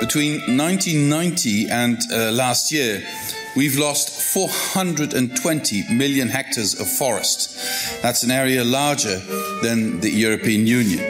Between 0.00 0.40
1990 0.46 1.70
and 1.70 1.98
uh, 2.12 2.30
last 2.30 2.70
year, 2.70 3.02
we've 3.54 3.78
lost 3.78 4.10
420 4.10 5.84
million 5.90 6.28
hectares 6.28 6.78
of 6.78 6.86
forest. 6.86 7.56
That's 8.02 8.22
an 8.22 8.30
area 8.30 8.62
larger 8.62 9.18
than 9.62 10.00
the 10.00 10.10
European 10.10 10.66
Union. 10.66 11.00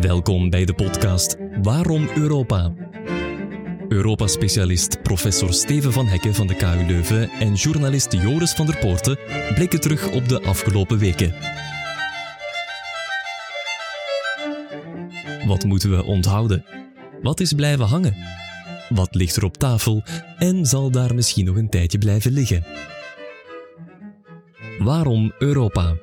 Welkom 0.00 0.50
bij 0.50 0.64
de 0.64 0.74
podcast 0.74 1.36
Waarom 1.62 2.08
Europa? 2.14 2.72
Europa-specialist 3.88 5.02
professor 5.02 5.54
Steven 5.54 5.92
van 5.92 6.06
Hekken 6.06 6.34
van 6.34 6.46
de 6.46 6.54
KU 6.54 6.86
Leuven 6.86 7.30
en 7.30 7.54
journalist 7.54 8.12
Joris 8.12 8.52
van 8.52 8.66
der 8.66 8.76
Poorten 8.76 9.18
blikken 9.54 9.80
terug 9.80 10.10
op 10.10 10.28
de 10.28 10.42
afgelopen 10.42 10.98
weken. 10.98 11.34
Wat 15.46 15.64
moeten 15.64 15.90
we 15.90 16.04
onthouden? 16.04 16.64
Wat 17.22 17.40
is 17.40 17.52
blijven 17.52 17.86
hangen? 17.86 18.16
Wat 18.88 19.14
ligt 19.14 19.36
er 19.36 19.44
op 19.44 19.56
tafel 19.56 20.02
en 20.38 20.66
zal 20.66 20.90
daar 20.90 21.14
misschien 21.14 21.44
nog 21.44 21.56
een 21.56 21.68
tijdje 21.68 21.98
blijven 21.98 22.32
liggen? 22.32 22.64
Waarom 24.78 25.32
Europa? 25.38 25.96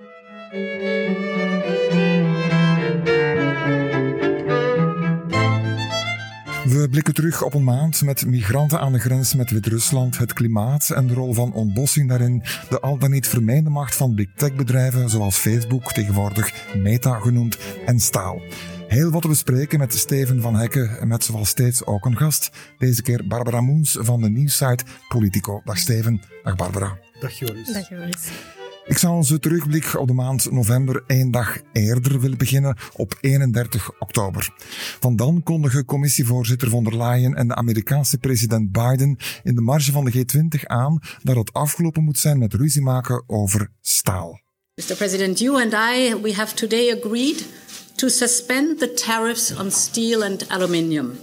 We 6.63 6.88
blikken 6.89 7.13
terug 7.13 7.44
op 7.44 7.53
een 7.53 7.63
maand 7.63 8.02
met 8.02 8.25
migranten 8.25 8.80
aan 8.80 8.91
de 8.91 8.99
grens 8.99 9.33
met 9.33 9.52
Wit-Rusland, 9.52 10.17
het 10.17 10.33
klimaat 10.33 10.89
en 10.89 11.07
de 11.07 11.13
rol 11.13 11.33
van 11.33 11.53
ontbossing 11.53 12.09
daarin, 12.09 12.44
de 12.69 12.80
al 12.80 12.97
dan 12.97 13.11
niet 13.11 13.27
vermeende 13.27 13.69
macht 13.69 13.95
van 13.95 14.16
big 14.16 14.27
tech 14.35 14.55
bedrijven 14.55 15.09
zoals 15.09 15.35
Facebook, 15.35 15.91
tegenwoordig 15.91 16.53
Meta 16.75 17.19
genoemd, 17.19 17.57
en 17.85 17.99
staal. 17.99 18.41
Heel 18.94 19.11
wat 19.11 19.22
te 19.22 19.27
bespreken 19.27 19.80
met 19.80 19.94
Steven 19.94 20.41
van 20.41 20.55
Hekken 20.55 20.99
en 20.99 21.08
met 21.08 21.23
zoals 21.23 21.49
steeds 21.49 21.86
ook 21.86 22.05
een 22.05 22.17
gast. 22.17 22.49
Deze 22.77 23.02
keer 23.02 23.27
Barbara 23.27 23.61
Moens 23.61 23.97
van 23.99 24.22
de 24.22 24.30
nieuwsite 24.30 24.83
Politico. 25.08 25.61
Dag 25.66 25.77
Steven, 25.77 26.22
dag 26.44 26.55
Barbara. 26.55 26.97
Dag 27.19 27.39
Joris. 27.39 27.73
Dag 27.73 27.89
Joris. 27.89 28.27
Ik 28.86 28.97
zou 28.97 29.14
onze 29.14 29.39
terugblik 29.39 29.99
op 29.99 30.08
de 30.08 30.14
maand 30.14 30.52
november 30.52 31.03
één 31.08 31.31
dag 31.31 31.58
eerder 31.71 32.19
willen 32.19 32.38
beginnen, 32.38 32.77
op 32.94 33.17
31 33.21 33.91
oktober. 33.99 34.49
Van 34.99 35.16
dan 35.16 35.44
kondigen 35.44 35.86
commissievoorzitter 35.86 36.69
von 36.69 36.83
der 36.83 36.97
Leyen 36.97 37.36
en 37.36 37.47
de 37.47 37.55
Amerikaanse 37.55 38.17
president 38.17 38.71
Biden 38.71 39.17
in 39.44 39.55
de 39.55 39.61
marge 39.61 39.91
van 39.91 40.05
de 40.05 40.11
G20 40.11 40.64
aan 40.64 40.99
dat 41.23 41.36
het 41.36 41.53
afgelopen 41.53 42.03
moet 42.03 42.19
zijn 42.19 42.39
met 42.39 42.53
ruzie 42.53 42.81
maken 42.81 43.23
over 43.27 43.69
staal. 43.81 44.41
Mr. 44.75 44.95
President, 44.95 45.39
you 45.39 45.61
and 45.61 45.73
I, 45.73 46.21
we 46.21 46.33
have 46.33 46.55
today 46.55 46.91
agreed 46.91 47.45
to 47.97 48.09
suspend 48.09 48.80
the 48.80 48.88
tariffs 48.88 49.52
on 49.58 49.72
steel 49.72 50.23
and 50.23 50.45
aluminium 50.49 51.19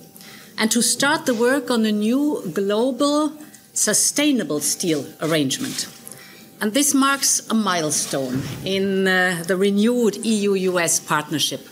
and 0.57 0.71
to 0.71 0.83
start 0.83 1.25
the 1.25 1.35
work 1.35 1.71
on 1.71 1.85
a 1.85 1.93
new 1.93 2.43
global 2.53 3.33
sustainable 3.73 4.61
steel 4.61 5.05
arrangement. 5.21 5.89
And 6.61 6.73
this 6.75 6.93
marks 6.93 7.43
a 7.49 7.55
milestone 7.55 8.43
in 8.65 9.07
uh, 9.07 9.43
the 9.47 9.57
renewed 9.57 10.17
EU-US 10.25 11.01
partnership. 11.01 11.69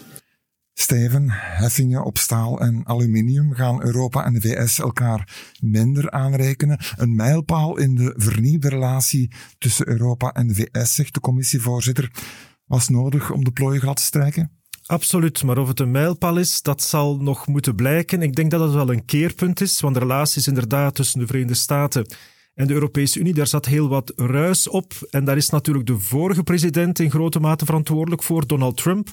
Steven, 0.74 1.30
heffingen 1.30 2.04
op 2.04 2.18
staal 2.18 2.60
en 2.60 2.86
aluminium 2.86 3.54
gaan 3.54 3.82
Europa 3.82 4.24
en 4.24 4.32
de 4.32 4.40
VS 4.40 4.78
elkaar 4.78 5.52
minder 5.60 6.10
aanrekenen. 6.10 6.78
Een 6.96 7.14
mijlpaal 7.14 7.78
in 7.78 7.94
de 7.94 8.14
vernieuwde 8.16 8.68
relatie 8.68 9.32
tussen 9.58 9.88
Europa 9.88 10.32
en 10.32 10.46
de 10.46 10.54
VS, 10.54 10.94
zegt 10.94 11.14
de 11.14 11.20
commissievoorzitter. 11.20 12.10
Was 12.66 12.88
nodig 12.88 13.30
om 13.30 13.44
de 13.44 13.50
plooien 13.50 13.80
glad 13.80 13.96
te 13.96 14.02
strijken? 14.02 14.57
Absoluut, 14.88 15.42
maar 15.42 15.58
of 15.58 15.68
het 15.68 15.80
een 15.80 15.90
mijlpaal 15.90 16.36
is, 16.36 16.62
dat 16.62 16.82
zal 16.82 17.16
nog 17.16 17.46
moeten 17.46 17.74
blijken. 17.74 18.22
Ik 18.22 18.34
denk 18.34 18.50
dat 18.50 18.60
het 18.60 18.72
wel 18.72 18.92
een 18.92 19.04
keerpunt 19.04 19.60
is, 19.60 19.80
want 19.80 19.94
de 19.94 20.00
relaties 20.00 20.46
inderdaad 20.46 20.94
tussen 20.94 21.20
de 21.20 21.26
Verenigde 21.26 21.54
Staten 21.54 22.06
en 22.54 22.66
de 22.66 22.72
Europese 22.72 23.18
Unie, 23.18 23.34
daar 23.34 23.46
zat 23.46 23.66
heel 23.66 23.88
wat 23.88 24.12
ruis 24.16 24.68
op. 24.68 24.92
En 25.10 25.24
daar 25.24 25.36
is 25.36 25.48
natuurlijk 25.48 25.86
de 25.86 25.98
vorige 25.98 26.42
president 26.42 26.98
in 26.98 27.10
grote 27.10 27.40
mate 27.40 27.64
verantwoordelijk 27.64 28.22
voor, 28.22 28.46
Donald 28.46 28.76
Trump, 28.76 29.08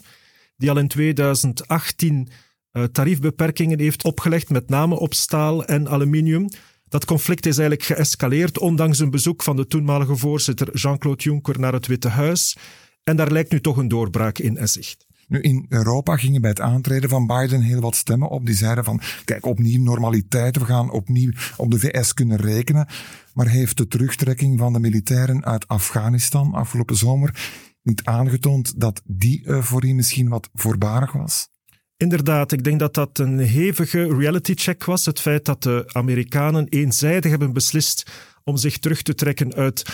die 0.58 0.69
al 0.69 0.78
in 0.78 0.88
2018 0.88 2.28
uh, 2.72 2.84
tariefbeperkingen 2.84 3.80
heeft 3.80 4.03
opgelegd, 4.03 4.50
met 4.50 4.69
name 4.69 5.00
op 5.00 5.14
staal 5.14 5.66
en 5.66 5.90
aluminium. 5.90 6.47
Dat 6.88 7.06
conflict 7.06 7.46
is 7.46 7.58
eigenlijk 7.58 7.88
geëscaleerd, 7.88 8.59
ondanks 8.59 9.00
een 9.00 9.12
bezoek 9.12 9.44
van 9.44 9.56
de 9.56 9.68
toenmalige 9.68 10.16
voorzitter 10.16 10.75
Jean-Claude 10.78 11.24
Juncker 11.24 11.59
naar 11.59 11.74
het 11.74 11.88
Witte 11.88 12.09
Huis. 12.09 12.58
En 13.03 13.16
daar 13.16 13.31
lijkt 13.31 13.52
nu 13.52 13.62
toch 13.62 13.78
een 13.78 13.88
doorbraak 13.88 14.38
in 14.38 14.68
zicht. 14.68 15.06
Nu, 15.28 15.41
in 15.41 15.66
Europa 15.69 16.18
gingen 16.18 16.41
bij 16.41 16.50
het 16.50 16.62
aantreden 16.62 17.09
van 17.09 17.28
Biden 17.28 17.62
heel 17.62 17.81
wat 17.81 17.96
stemmen 17.96 18.30
op. 18.30 18.46
Die 18.46 18.56
zeiden 18.56 18.84
van, 18.84 19.02
kijk, 19.25 19.46
opnieuw 19.46 19.84
normaliteit, 19.84 20.58
we 20.58 20.66
gaan 20.66 20.91
opnieuw 20.91 21.31
op 21.58 21.72
de 21.72 21.80
VS 21.80 22.13
kunnen 22.13 22.38
rekenen. 22.38 22.88
Maar 23.34 23.47
heeft 23.47 23.78
de 23.78 23.88
terugtrekking 23.88 24.59
van 24.59 24.74
de 24.74 24.80
militairen 24.80 25.46
uit 25.46 25.68
Afghanistan 25.68 26.53
afgelopen 26.53 26.96
zomer 26.96 27.64
niet 27.85 28.03
aangetoond 28.03 28.80
dat 28.80 29.02
die 29.06 29.41
euforie 29.47 29.96
misschien 29.96 30.30
wat 30.30 30.50
voorbarig 30.53 31.12
was? 31.12 31.50
Inderdaad, 31.97 32.52
ik 32.52 32.64
denk 32.64 32.80
dat 32.80 32.94
dat 32.94 33.19
een 33.19 33.40
hevige 33.40 34.16
reality 34.18 34.53
check 34.56 34.84
was. 34.84 35.06
Het 35.06 35.19
feit 35.19 35.46
dat 35.46 35.64
de 35.64 35.84
Amerikanen 35.88 36.68
eenzijdig 36.68 37.31
hebben 37.31 37.53
beslist 37.53 38.12
om 38.44 38.58
zich 38.58 38.78
terug 38.78 39.02
te 39.02 39.16
trekken 39.16 39.53
uit 39.53 39.85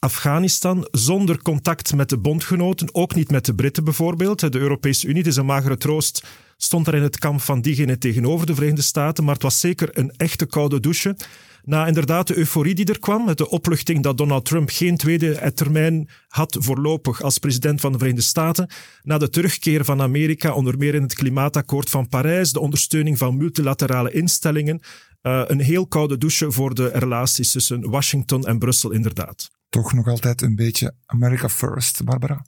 Afghanistan 0.00 0.88
zonder 0.90 1.42
contact 1.42 1.94
met 1.94 2.08
de 2.08 2.18
bondgenoten, 2.18 2.88
ook 2.94 3.14
niet 3.14 3.30
met 3.30 3.44
de 3.44 3.54
Britten 3.54 3.84
bijvoorbeeld. 3.84 4.52
De 4.52 4.58
Europese 4.58 5.06
Unie, 5.06 5.18
het 5.18 5.26
is 5.26 5.36
een 5.36 5.46
magere 5.46 5.76
troost, 5.76 6.26
stond 6.56 6.86
er 6.86 6.94
in 6.94 7.02
het 7.02 7.18
kamp 7.18 7.40
van 7.40 7.60
diegene 7.60 7.98
tegenover 7.98 8.46
de 8.46 8.54
Verenigde 8.54 8.82
Staten, 8.82 9.24
maar 9.24 9.34
het 9.34 9.42
was 9.42 9.60
zeker 9.60 9.98
een 9.98 10.12
echte 10.16 10.46
koude 10.46 10.80
douche. 10.80 11.16
Na 11.64 11.86
inderdaad 11.86 12.26
de 12.26 12.36
euforie 12.36 12.74
die 12.74 12.84
er 12.84 12.98
kwam, 12.98 13.34
de 13.34 13.48
opluchting 13.48 14.02
dat 14.02 14.18
Donald 14.18 14.44
Trump 14.44 14.70
geen 14.72 14.96
tweede 14.96 15.52
termijn 15.54 16.08
had 16.28 16.56
voorlopig 16.60 17.22
als 17.22 17.38
president 17.38 17.80
van 17.80 17.92
de 17.92 17.98
Verenigde 17.98 18.26
Staten, 18.26 18.70
na 19.02 19.18
de 19.18 19.28
terugkeer 19.28 19.84
van 19.84 20.02
Amerika, 20.02 20.52
onder 20.52 20.78
meer 20.78 20.94
in 20.94 21.02
het 21.02 21.14
klimaatakkoord 21.14 21.90
van 21.90 22.08
Parijs, 22.08 22.52
de 22.52 22.60
ondersteuning 22.60 23.18
van 23.18 23.36
multilaterale 23.36 24.12
instellingen, 24.12 24.80
uh, 25.22 25.42
een 25.46 25.60
heel 25.60 25.86
koude 25.86 26.18
douche 26.18 26.52
voor 26.52 26.74
de 26.74 26.88
relaties 26.88 27.50
tussen 27.52 27.90
Washington 27.90 28.46
en 28.46 28.58
Brussel 28.58 28.90
inderdaad 28.90 29.59
toch 29.70 29.92
nog 29.92 30.06
altijd 30.06 30.42
een 30.42 30.54
beetje 30.54 30.94
America 31.06 31.48
First, 31.48 32.04
Barbara? 32.04 32.44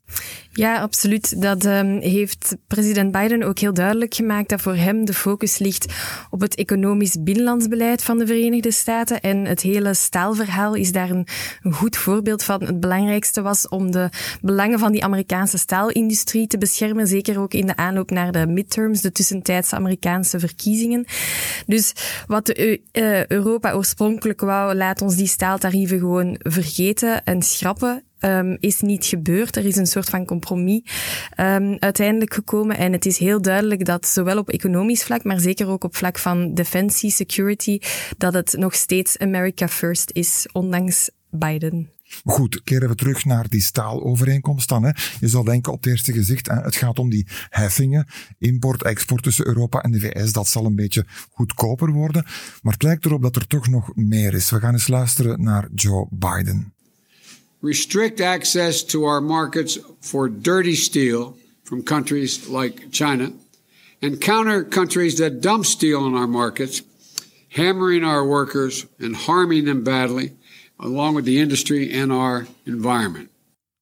Ja, 0.52 0.80
absoluut. 0.80 1.42
Dat 1.42 1.64
um, 1.64 2.00
heeft 2.00 2.56
president 2.66 3.12
Biden 3.12 3.42
ook 3.42 3.58
heel 3.58 3.74
duidelijk 3.74 4.14
gemaakt 4.14 4.48
dat 4.48 4.60
voor 4.60 4.74
hem 4.74 5.04
de 5.04 5.14
focus 5.14 5.58
ligt 5.58 5.94
op 6.30 6.40
het 6.40 6.54
economisch 6.54 7.16
binnenlandsbeleid 7.20 8.02
van 8.02 8.18
de 8.18 8.26
Verenigde 8.26 8.70
Staten. 8.70 9.20
En 9.20 9.44
het 9.44 9.60
hele 9.60 9.94
staalverhaal 9.94 10.74
is 10.74 10.92
daar 10.92 11.10
een, 11.10 11.26
een 11.62 11.72
goed 11.72 11.96
voorbeeld 11.96 12.44
van. 12.44 12.62
Het 12.62 12.80
belangrijkste 12.80 13.42
was 13.42 13.68
om 13.68 13.90
de 13.90 14.08
belangen 14.40 14.78
van 14.78 14.92
die 14.92 15.04
Amerikaanse 15.04 15.58
staalindustrie 15.58 16.46
te 16.46 16.58
beschermen, 16.58 17.06
zeker 17.06 17.40
ook 17.40 17.54
in 17.54 17.66
de 17.66 17.76
aanloop 17.76 18.10
naar 18.10 18.32
de 18.32 18.46
midterms, 18.46 19.00
de 19.00 19.12
tussentijdse 19.12 19.76
Amerikaanse 19.76 20.38
verkiezingen. 20.38 21.04
Dus 21.66 21.92
wat 22.26 22.46
de, 22.46 22.80
uh, 22.92 23.26
Europa 23.26 23.72
oorspronkelijk 23.72 24.40
wou, 24.40 24.74
laat 24.74 25.02
ons 25.02 25.16
die 25.16 25.26
staaltarieven 25.26 25.98
gewoon 25.98 26.36
vergeten 26.42 27.11
en 27.24 27.42
schrappen 27.42 28.04
um, 28.20 28.56
is 28.60 28.80
niet 28.80 29.04
gebeurd. 29.04 29.56
Er 29.56 29.66
is 29.66 29.76
een 29.76 29.86
soort 29.86 30.08
van 30.08 30.24
compromis 30.24 30.82
um, 31.36 31.76
uiteindelijk 31.78 32.34
gekomen. 32.34 32.76
En 32.76 32.92
het 32.92 33.06
is 33.06 33.18
heel 33.18 33.42
duidelijk 33.42 33.84
dat 33.84 34.06
zowel 34.06 34.38
op 34.38 34.50
economisch 34.50 35.04
vlak, 35.04 35.24
maar 35.24 35.40
zeker 35.40 35.68
ook 35.68 35.84
op 35.84 35.96
vlak 35.96 36.18
van 36.18 36.54
defensie, 36.54 37.10
security, 37.10 37.78
dat 38.18 38.34
het 38.34 38.54
nog 38.58 38.74
steeds 38.74 39.18
America 39.18 39.68
First 39.68 40.10
is, 40.12 40.46
ondanks 40.52 41.10
Biden. 41.30 41.90
Goed, 42.24 42.62
keren 42.62 42.88
we 42.88 42.94
terug 42.94 43.24
naar 43.24 43.48
die 43.48 43.60
staalovereenkomst 43.60 44.68
dan. 44.68 44.82
Hè. 44.82 44.90
Je 45.20 45.28
zou 45.28 45.44
denken 45.44 45.72
op 45.72 45.82
het 45.82 45.92
eerste 45.92 46.12
gezicht, 46.12 46.46
het 46.46 46.76
gaat 46.76 46.98
om 46.98 47.10
die 47.10 47.26
heffingen, 47.48 48.06
import, 48.38 48.82
export 48.82 49.22
tussen 49.22 49.46
Europa 49.46 49.80
en 49.80 49.90
de 49.90 50.00
VS, 50.00 50.32
dat 50.32 50.48
zal 50.48 50.64
een 50.64 50.74
beetje 50.74 51.06
goedkoper 51.30 51.92
worden. 51.92 52.24
Maar 52.62 52.72
het 52.72 52.82
lijkt 52.82 53.04
erop 53.04 53.22
dat 53.22 53.36
er 53.36 53.46
toch 53.46 53.68
nog 53.68 53.90
meer 53.94 54.34
is. 54.34 54.50
We 54.50 54.60
gaan 54.60 54.72
eens 54.72 54.88
luisteren 54.88 55.42
naar 55.42 55.68
Joe 55.74 56.06
Biden. 56.10 56.72
Restrict 57.62 58.20
access 58.20 58.82
to 58.82 59.04
our 59.04 59.20
markets 59.20 59.78
for 60.00 60.28
dirty 60.28 60.74
steel 60.74 61.36
from 61.62 61.82
countries 61.82 62.48
like 62.48 62.90
China, 62.90 63.32
and 64.00 64.20
counter 64.20 64.64
countries 64.64 65.14
that 65.16 65.40
dump 65.40 65.64
steel 65.64 66.06
in 66.06 66.14
our 66.14 66.26
markets, 66.28 66.82
hammering 67.48 68.04
our 68.04 68.26
workers 68.26 68.86
and 68.98 69.16
harming 69.16 69.64
them 69.64 69.82
badly, 69.82 70.32
along 70.78 71.14
with 71.14 71.24
the 71.24 71.38
industry 71.38 71.90
and 71.92 72.12
our 72.12 72.46
environment. 72.66 73.30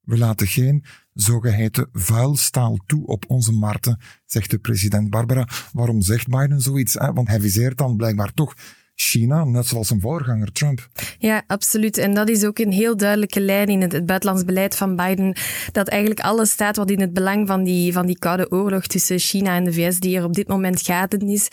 We 0.05 0.19
laten 0.19 0.47
geen 0.47 0.85
zogeheten 1.15 1.89
vuilstaal 1.93 2.79
toe 2.87 3.07
op 3.07 3.25
onze 3.29 3.53
markten, 3.53 3.99
zegt 4.25 4.51
de 4.51 4.59
president 4.59 5.11
Barbara. 5.11 5.49
Waarom 5.73 6.03
zegt 6.03 6.29
Biden 6.29 6.61
zoiets? 6.61 6.95
Want 6.95 7.29
hij 7.29 7.41
viseert 7.41 7.79
dan 7.79 7.97
blijkbaar 7.97 8.35
toch 8.35 8.55
China, 9.01 9.45
net 9.45 9.67
zoals 9.67 9.89
zijn 9.89 10.01
voorganger 10.01 10.53
Trump. 10.53 10.89
Ja, 11.19 11.43
absoluut. 11.47 11.99
En 11.99 12.15
dat 12.15 12.29
is 12.29 12.45
ook 12.45 12.59
een 12.59 12.73
heel 12.73 12.97
duidelijke 12.97 13.41
lijn 13.41 13.69
in 13.69 13.81
het, 13.81 14.07
buitenlands 14.07 14.45
beleid 14.45 14.77
van 14.77 14.97
Biden, 14.97 15.37
dat 15.73 15.89
eigenlijk 15.89 16.21
alles 16.21 16.51
staat 16.51 16.77
wat 16.77 16.91
in 16.91 17.01
het 17.01 17.13
belang 17.13 17.47
van 17.47 17.65
die, 17.65 17.93
van 17.93 18.07
die 18.07 18.19
koude 18.19 18.51
oorlog 18.51 18.87
tussen 18.87 19.19
China 19.19 19.57
en 19.57 19.65
de 19.65 19.73
VS, 19.73 19.99
die 19.99 20.17
er 20.17 20.25
op 20.25 20.33
dit 20.33 20.49
moment 20.49 20.83
gaande 20.83 21.19
is. 21.27 21.49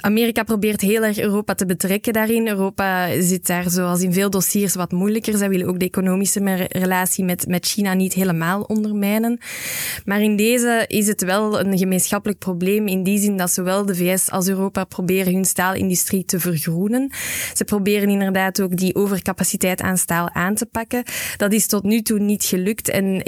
Amerika 0.00 0.42
probeert 0.42 0.80
heel 0.80 1.02
erg 1.02 1.18
Europa 1.18 1.54
te 1.54 1.66
betrekken 1.66 2.12
daarin. 2.12 2.48
Europa 2.48 3.20
zit 3.20 3.46
daar, 3.46 3.70
zoals 3.70 4.02
in 4.02 4.12
veel 4.12 4.30
dossiers, 4.30 4.74
wat 4.74 4.92
moeilijker. 4.92 5.36
Zij 5.36 5.48
willen 5.48 5.66
ook 5.66 5.78
de 5.78 5.84
economische 5.84 6.66
relatie 6.68 7.24
met, 7.24 7.46
met 7.46 7.66
China 7.66 7.94
niet 7.94 8.12
helemaal 8.12 8.62
ondermijnen. 8.62 9.38
Maar 10.04 10.22
in 10.22 10.36
deze 10.36 10.84
is 10.86 11.06
het 11.06 11.24
wel 11.24 11.60
een 11.60 11.78
gemeenschappelijk 11.78 12.38
probleem 12.38 12.86
in 12.86 13.02
die 13.02 13.18
zin 13.18 13.36
dat 13.36 13.52
zowel 13.52 13.86
de 13.86 13.94
VS 13.94 14.30
als 14.30 14.48
Europa 14.48 14.84
proberen 14.84 15.32
hun 15.32 15.44
staalindustrie 15.44 16.24
te 16.24 16.40
vergroenen. 16.40 17.10
Ze 17.54 17.64
proberen 17.64 18.08
inderdaad 18.08 18.60
ook 18.60 18.76
die 18.76 18.94
overcapaciteit 18.94 19.80
aan 19.80 19.98
staal 19.98 20.30
aan 20.30 20.54
te 20.54 20.66
pakken. 20.66 21.02
Dat 21.36 21.52
is 21.52 21.66
tot 21.66 21.82
nu 21.82 22.02
toe 22.02 22.18
niet 22.18 22.44
gelukt 22.44 22.88
en 22.88 23.22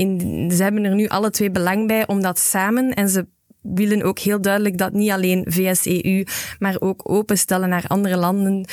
ze 0.51 0.63
hebben 0.63 0.85
er 0.85 0.95
nu 0.95 1.07
alle 1.07 1.31
twee 1.31 1.51
belang 1.51 1.87
bij 1.87 2.07
om 2.07 2.23
dat 2.23 2.39
samen 2.39 2.95
en 2.95 3.09
ze 3.09 3.27
willen 3.63 4.03
ook 4.03 4.19
heel 4.19 4.41
duidelijk 4.41 4.79
dat 4.79 4.93
niet 4.93 5.11
alleen 5.11 5.45
VS-EU, 5.49 6.25
maar 6.59 6.77
ook 6.79 7.11
openstellen 7.11 7.69
naar 7.69 7.85
andere 7.87 8.17
landen 8.17 8.67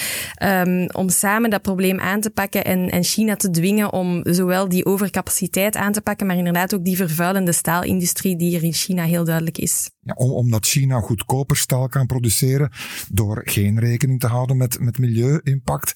um, 0.44 0.90
om 0.92 1.10
samen 1.10 1.50
dat 1.50 1.62
probleem 1.62 2.00
aan 2.00 2.22
te 2.22 2.30
pakken 2.30 2.66
en, 2.66 2.90
en 2.90 3.04
China 3.04 3.36
te 3.36 3.50
dwingen 3.50 3.94
om 3.94 4.22
zowel 4.24 4.70
die 4.70 4.86
overcapaciteit 4.86 5.76
aan 5.76 5.92
te 5.92 6.02
pakken, 6.02 6.28
maar 6.28 6.38
inderdaad 6.38 6.76
ook 6.76 6.86
die 6.86 6.96
vervuilende 6.96 7.52
staalindustrie 7.52 8.36
die 8.38 8.56
er 8.56 8.64
in 8.64 8.74
China 8.74 9.04
heel 9.04 9.24
duidelijk 9.24 9.58
is. 9.58 9.90
Ja, 10.00 10.14
om, 10.14 10.32
omdat 10.32 10.66
China 10.66 11.00
goedkoper 11.00 11.58
staal 11.58 11.88
kan 11.88 12.06
produceren 12.06 12.72
door 13.10 13.42
geen 13.46 13.80
rekening 13.80 14.20
te 14.20 14.28
houden 14.28 14.58
met, 14.58 14.80
met 14.80 14.98
milieu-impact, 14.98 15.94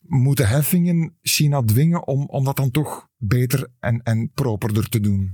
moeten 0.00 0.48
heffingen 0.48 1.14
China 1.22 1.62
dwingen 1.62 2.06
om, 2.06 2.26
om 2.26 2.44
dat 2.44 2.56
dan 2.56 2.70
toch 2.70 3.10
beter 3.24 3.68
en, 3.80 4.00
en 4.04 4.30
properder 4.34 4.88
te 4.88 5.00
doen? 5.00 5.32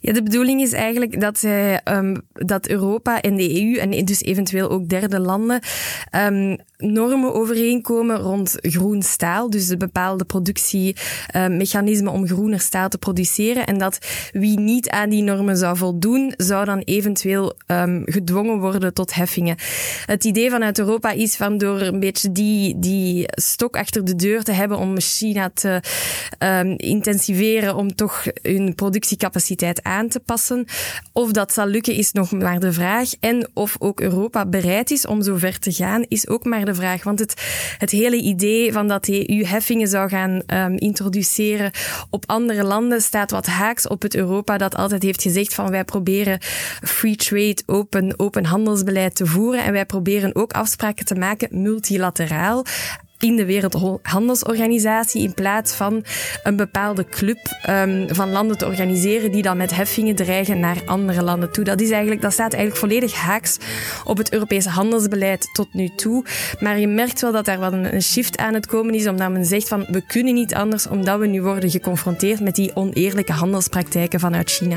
Ja, 0.00 0.12
de 0.12 0.22
bedoeling 0.22 0.60
is 0.60 0.72
eigenlijk 0.72 1.20
dat, 1.20 1.38
zij, 1.38 1.80
um, 1.84 2.20
dat 2.32 2.68
Europa 2.68 3.20
en 3.20 3.36
de 3.36 3.62
EU 3.62 3.76
en 3.76 4.04
dus 4.04 4.22
eventueel 4.22 4.70
ook 4.70 4.88
derde 4.88 5.20
landen 5.20 5.60
um, 6.16 6.56
normen 6.76 7.34
overeenkomen 7.34 8.16
rond 8.16 8.56
groen 8.60 9.02
staal. 9.02 9.50
Dus 9.50 9.66
de 9.66 9.76
bepaalde 9.76 10.24
productiemechanismen 10.24 12.12
um, 12.12 12.18
om 12.18 12.26
groener 12.26 12.60
staal 12.60 12.88
te 12.88 12.98
produceren. 12.98 13.66
En 13.66 13.78
dat 13.78 13.98
wie 14.32 14.58
niet 14.58 14.90
aan 14.90 15.08
die 15.08 15.22
normen 15.22 15.56
zou 15.56 15.76
voldoen, 15.76 16.34
zou 16.36 16.64
dan 16.64 16.78
eventueel 16.78 17.56
gedwongen 18.04 18.58
worden 18.58 18.94
tot 18.94 19.14
heffingen. 19.14 19.56
Het 20.06 20.24
idee 20.24 20.50
vanuit 20.50 20.78
Europa 20.78 21.10
is 21.10 21.36
van 21.36 21.58
door 21.58 21.80
een 21.80 22.00
beetje 22.00 22.32
die, 22.32 22.78
die 22.78 23.24
stok 23.26 23.76
achter 23.76 24.04
de 24.04 24.14
deur 24.14 24.42
te 24.42 24.52
hebben 24.52 24.78
om 24.78 25.00
China 25.00 25.50
te 25.54 25.80
intensiveren 26.76 27.23
om 27.74 27.94
toch 27.94 28.24
hun 28.42 28.74
productiecapaciteit 28.74 29.82
aan 29.82 30.08
te 30.08 30.20
passen. 30.20 30.64
Of 31.12 31.30
dat 31.30 31.52
zal 31.52 31.66
lukken 31.66 31.94
is 31.94 32.12
nog 32.12 32.32
maar 32.32 32.60
de 32.60 32.72
vraag. 32.72 33.10
En 33.20 33.48
of 33.54 33.76
ook 33.78 34.00
Europa 34.00 34.46
bereid 34.46 34.90
is 34.90 35.06
om 35.06 35.22
zo 35.22 35.36
ver 35.36 35.58
te 35.58 35.72
gaan, 35.72 36.04
is 36.08 36.28
ook 36.28 36.44
maar 36.44 36.64
de 36.64 36.74
vraag. 36.74 37.04
Want 37.04 37.18
het, 37.18 37.34
het 37.78 37.90
hele 37.90 38.16
idee 38.16 38.72
van 38.72 38.88
dat 38.88 39.04
de 39.04 39.30
EU 39.30 39.44
heffingen 39.44 39.88
zou 39.88 40.08
gaan 40.08 40.42
um, 40.46 40.76
introduceren 40.76 41.70
op 42.10 42.24
andere 42.26 42.64
landen 42.64 43.00
staat 43.00 43.30
wat 43.30 43.46
haaks 43.46 43.88
op 43.88 44.02
het 44.02 44.14
Europa 44.14 44.58
dat 44.58 44.76
altijd 44.76 45.02
heeft 45.02 45.22
gezegd 45.22 45.54
van 45.54 45.70
wij 45.70 45.84
proberen 45.84 46.38
free 46.82 47.16
trade, 47.16 47.62
open, 47.66 48.18
open 48.18 48.44
handelsbeleid 48.44 49.16
te 49.16 49.26
voeren 49.26 49.64
en 49.64 49.72
wij 49.72 49.86
proberen 49.86 50.34
ook 50.34 50.52
afspraken 50.52 51.04
te 51.04 51.14
maken 51.14 51.62
multilateraal 51.62 52.64
in 53.24 53.36
de 53.36 53.44
Wereldhandelsorganisatie 53.44 55.22
in 55.22 55.34
plaats 55.34 55.72
van 55.72 56.04
een 56.42 56.56
bepaalde 56.56 57.04
club 57.04 57.38
um, 57.70 58.06
van 58.14 58.30
landen 58.30 58.58
te 58.58 58.66
organiseren 58.66 59.32
die 59.32 59.42
dan 59.42 59.56
met 59.56 59.74
heffingen 59.74 60.14
dreigen 60.14 60.60
naar 60.60 60.82
andere 60.84 61.22
landen 61.22 61.52
toe. 61.52 61.64
Dat, 61.64 61.80
is 61.80 61.90
eigenlijk, 61.90 62.20
dat 62.20 62.32
staat 62.32 62.52
eigenlijk 62.52 62.80
volledig 62.80 63.14
haaks 63.14 63.58
op 64.04 64.18
het 64.18 64.32
Europese 64.32 64.68
handelsbeleid 64.68 65.48
tot 65.52 65.74
nu 65.74 65.88
toe. 65.96 66.24
Maar 66.60 66.78
je 66.78 66.88
merkt 66.88 67.20
wel 67.20 67.32
dat 67.32 67.44
daar 67.44 67.60
wel 67.60 67.72
een, 67.72 67.94
een 67.94 68.02
shift 68.02 68.38
aan 68.38 68.54
het 68.54 68.66
komen 68.66 68.94
is, 68.94 69.06
omdat 69.06 69.30
men 69.30 69.44
zegt 69.44 69.68
van 69.68 69.86
we 69.88 70.06
kunnen 70.06 70.34
niet 70.34 70.54
anders 70.54 70.86
omdat 70.86 71.18
we 71.18 71.26
nu 71.26 71.42
worden 71.42 71.70
geconfronteerd 71.70 72.40
met 72.40 72.54
die 72.54 72.76
oneerlijke 72.76 73.32
handelspraktijken 73.32 74.20
vanuit 74.20 74.50
China. 74.50 74.76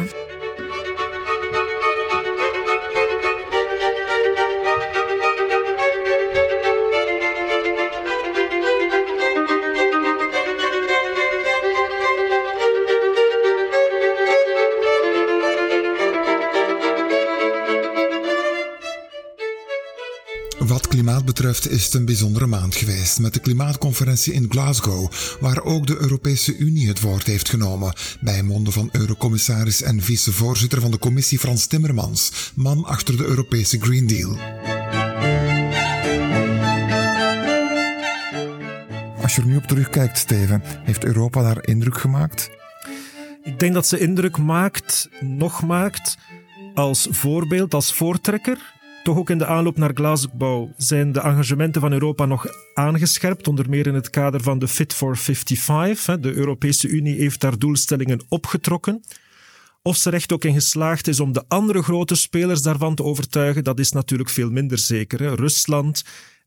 Klimaat 20.87 21.25
betreft 21.25 21.69
is 21.69 21.85
het 21.85 21.93
een 21.93 22.05
bijzondere 22.05 22.47
maand 22.47 22.75
geweest 22.75 23.19
met 23.19 23.33
de 23.33 23.39
klimaatconferentie 23.39 24.33
in 24.33 24.45
Glasgow, 24.49 25.11
waar 25.39 25.63
ook 25.63 25.87
de 25.87 25.97
Europese 25.99 26.57
Unie 26.57 26.87
het 26.87 27.01
woord 27.01 27.25
heeft 27.25 27.49
genomen, 27.49 27.93
bij 28.21 28.43
monden 28.43 28.73
van 28.73 28.89
Eurocommissaris 28.91 29.81
en 29.81 30.01
vicevoorzitter 30.01 30.81
van 30.81 30.91
de 30.91 30.99
commissie 30.99 31.39
Frans 31.39 31.65
Timmermans, 31.65 32.51
man 32.55 32.85
achter 32.85 33.17
de 33.17 33.25
Europese 33.25 33.79
Green 33.79 34.07
Deal. 34.07 34.37
Als 39.21 39.35
je 39.35 39.41
er 39.41 39.47
nu 39.47 39.55
op 39.55 39.67
terugkijkt, 39.67 40.17
Steven, 40.17 40.61
heeft 40.63 41.05
Europa 41.05 41.41
daar 41.41 41.67
indruk 41.67 41.97
gemaakt? 41.97 42.49
Ik 43.43 43.59
denk 43.59 43.73
dat 43.73 43.87
ze 43.87 43.99
indruk 43.99 44.37
maakt, 44.37 45.09
nog 45.19 45.63
maakt, 45.63 46.17
als 46.73 47.07
voorbeeld, 47.11 47.73
als 47.73 47.93
voortrekker 47.93 48.75
toch 49.07 49.17
ook 49.17 49.29
in 49.29 49.37
de 49.37 49.45
aanloop 49.45 49.77
naar 49.77 49.91
Glasgow 49.93 50.69
zijn 50.77 51.11
de 51.11 51.19
engagementen 51.19 51.81
van 51.81 51.91
Europa 51.91 52.25
nog 52.25 52.47
aangescherpt, 52.73 53.47
onder 53.47 53.69
meer 53.69 53.87
in 53.87 53.93
het 53.93 54.09
kader 54.09 54.41
van 54.41 54.59
de 54.59 54.67
Fit 54.67 54.93
for 54.93 55.17
55. 55.17 56.19
De 56.19 56.33
Europese 56.33 56.87
Unie 56.87 57.19
heeft 57.19 57.39
daar 57.39 57.57
doelstellingen 57.57 58.21
opgetrokken. 58.29 59.03
Of 59.81 59.97
ze 59.97 60.09
recht 60.09 60.33
ook 60.33 60.43
in 60.43 60.53
geslaagd 60.53 61.07
is 61.07 61.19
om 61.19 61.33
de 61.33 61.43
andere 61.47 61.83
grote 61.83 62.15
spelers 62.15 62.61
daarvan 62.61 62.95
te 62.95 63.03
overtuigen, 63.03 63.63
dat 63.63 63.79
is 63.79 63.91
natuurlijk 63.91 64.29
veel 64.29 64.49
minder 64.49 64.77
zeker. 64.77 65.35
Rusland 65.35 66.03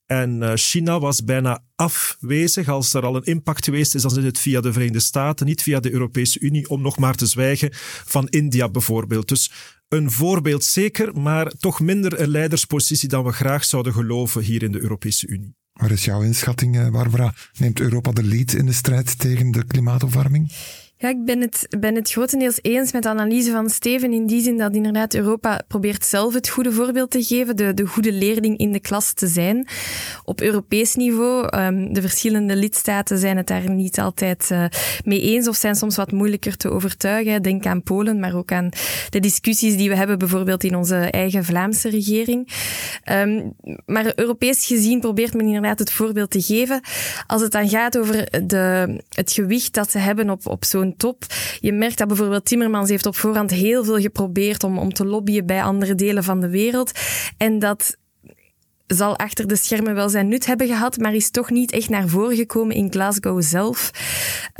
en 0.06 0.42
eh, 0.42 0.52
China 0.54 0.98
was 0.98 1.24
bijna 1.24 1.62
afwezig. 1.76 2.68
Als 2.68 2.94
er 2.94 3.04
al 3.04 3.16
een 3.16 3.24
impact 3.24 3.64
geweest 3.64 3.94
is, 3.94 4.02
dan 4.02 4.18
is 4.18 4.24
het 4.24 4.38
via 4.38 4.60
de 4.60 4.72
Verenigde 4.72 5.00
Staten, 5.00 5.46
niet 5.46 5.62
via 5.62 5.80
de 5.80 5.92
Europese 5.92 6.40
Unie, 6.40 6.68
om 6.68 6.82
nog 6.82 6.98
maar 6.98 7.14
te 7.14 7.26
zwijgen 7.26 7.68
van 8.04 8.28
India 8.28 8.68
bijvoorbeeld. 8.68 9.28
Dus 9.28 9.50
een 9.90 10.10
voorbeeld 10.10 10.64
zeker, 10.64 11.20
maar 11.20 11.52
toch 11.58 11.80
minder 11.80 12.20
een 12.20 12.28
leiderspositie 12.28 13.08
dan 13.08 13.24
we 13.24 13.32
graag 13.32 13.64
zouden 13.64 13.92
geloven 13.92 14.42
hier 14.42 14.62
in 14.62 14.72
de 14.72 14.80
Europese 14.80 15.26
Unie. 15.26 15.54
Waar 15.72 15.90
is 15.90 16.04
jouw 16.04 16.22
inschatting, 16.22 16.78
eh, 16.78 16.90
Barbara? 16.90 17.34
Neemt 17.58 17.80
Europa 17.80 18.10
de 18.12 18.24
lead 18.24 18.52
in 18.52 18.66
de 18.66 18.72
strijd 18.72 19.18
tegen 19.18 19.50
de 19.50 19.64
klimaatopwarming? 19.64 20.52
Ja, 21.02 21.08
ik 21.08 21.24
ben 21.24 21.40
het, 21.40 21.66
ben 21.78 21.94
het 21.94 22.10
grotendeels 22.10 22.58
eens 22.62 22.92
met 22.92 23.02
de 23.02 23.08
analyse 23.08 23.50
van 23.50 23.70
Steven 23.70 24.12
in 24.12 24.26
die 24.26 24.42
zin 24.42 24.58
dat 24.58 24.74
inderdaad 24.74 25.14
Europa 25.14 25.60
probeert 25.68 26.04
zelf 26.04 26.34
het 26.34 26.48
goede 26.48 26.72
voorbeeld 26.72 27.10
te 27.10 27.22
geven, 27.22 27.56
de, 27.56 27.74
de 27.74 27.86
goede 27.86 28.12
leerling 28.12 28.58
in 28.58 28.72
de 28.72 28.80
klas 28.80 29.12
te 29.12 29.26
zijn. 29.26 29.68
Op 30.24 30.40
Europees 30.40 30.94
niveau, 30.94 31.56
um, 31.56 31.92
de 31.92 32.00
verschillende 32.00 32.56
lidstaten 32.56 33.18
zijn 33.18 33.36
het 33.36 33.46
daar 33.46 33.70
niet 33.70 33.98
altijd 33.98 34.48
uh, 34.52 34.64
mee 35.04 35.20
eens 35.20 35.48
of 35.48 35.56
zijn 35.56 35.74
soms 35.74 35.96
wat 35.96 36.12
moeilijker 36.12 36.56
te 36.56 36.70
overtuigen. 36.70 37.42
Denk 37.42 37.66
aan 37.66 37.82
Polen, 37.82 38.20
maar 38.20 38.34
ook 38.34 38.52
aan 38.52 38.68
de 39.10 39.20
discussies 39.20 39.76
die 39.76 39.88
we 39.88 39.96
hebben 39.96 40.18
bijvoorbeeld 40.18 40.64
in 40.64 40.76
onze 40.76 40.96
eigen 40.96 41.44
Vlaamse 41.44 41.88
regering. 41.88 42.48
Um, 43.10 43.54
maar 43.86 44.12
Europees 44.14 44.66
gezien 44.66 45.00
probeert 45.00 45.34
men 45.34 45.46
inderdaad 45.46 45.78
het 45.78 45.92
voorbeeld 45.92 46.30
te 46.30 46.42
geven. 46.42 46.80
Als 47.26 47.42
het 47.42 47.52
dan 47.52 47.68
gaat 47.68 47.98
over 47.98 48.46
de, 48.46 48.96
het 49.08 49.32
gewicht 49.32 49.74
dat 49.74 49.90
ze 49.90 49.98
hebben 49.98 50.30
op, 50.30 50.46
op 50.46 50.64
zo'n 50.64 50.88
top. 50.96 51.24
Je 51.60 51.72
merkt 51.72 51.98
dat 51.98 52.08
bijvoorbeeld 52.08 52.44
Timmermans 52.44 52.88
heeft 52.88 53.06
op 53.06 53.16
voorhand 53.16 53.50
heel 53.50 53.84
veel 53.84 53.98
geprobeerd 53.98 54.64
om, 54.64 54.78
om 54.78 54.92
te 54.92 55.04
lobbyen 55.04 55.46
bij 55.46 55.62
andere 55.62 55.94
delen 55.94 56.24
van 56.24 56.40
de 56.40 56.48
wereld. 56.48 56.90
En 57.36 57.58
dat 57.58 57.96
zal 58.86 59.16
achter 59.16 59.46
de 59.46 59.56
schermen 59.56 59.94
wel 59.94 60.08
zijn 60.08 60.28
nut 60.28 60.46
hebben 60.46 60.66
gehad, 60.66 60.96
maar 60.96 61.14
is 61.14 61.30
toch 61.30 61.50
niet 61.50 61.72
echt 61.72 61.88
naar 61.88 62.08
voren 62.08 62.36
gekomen 62.36 62.76
in 62.76 62.92
Glasgow 62.92 63.42
zelf. 63.42 63.90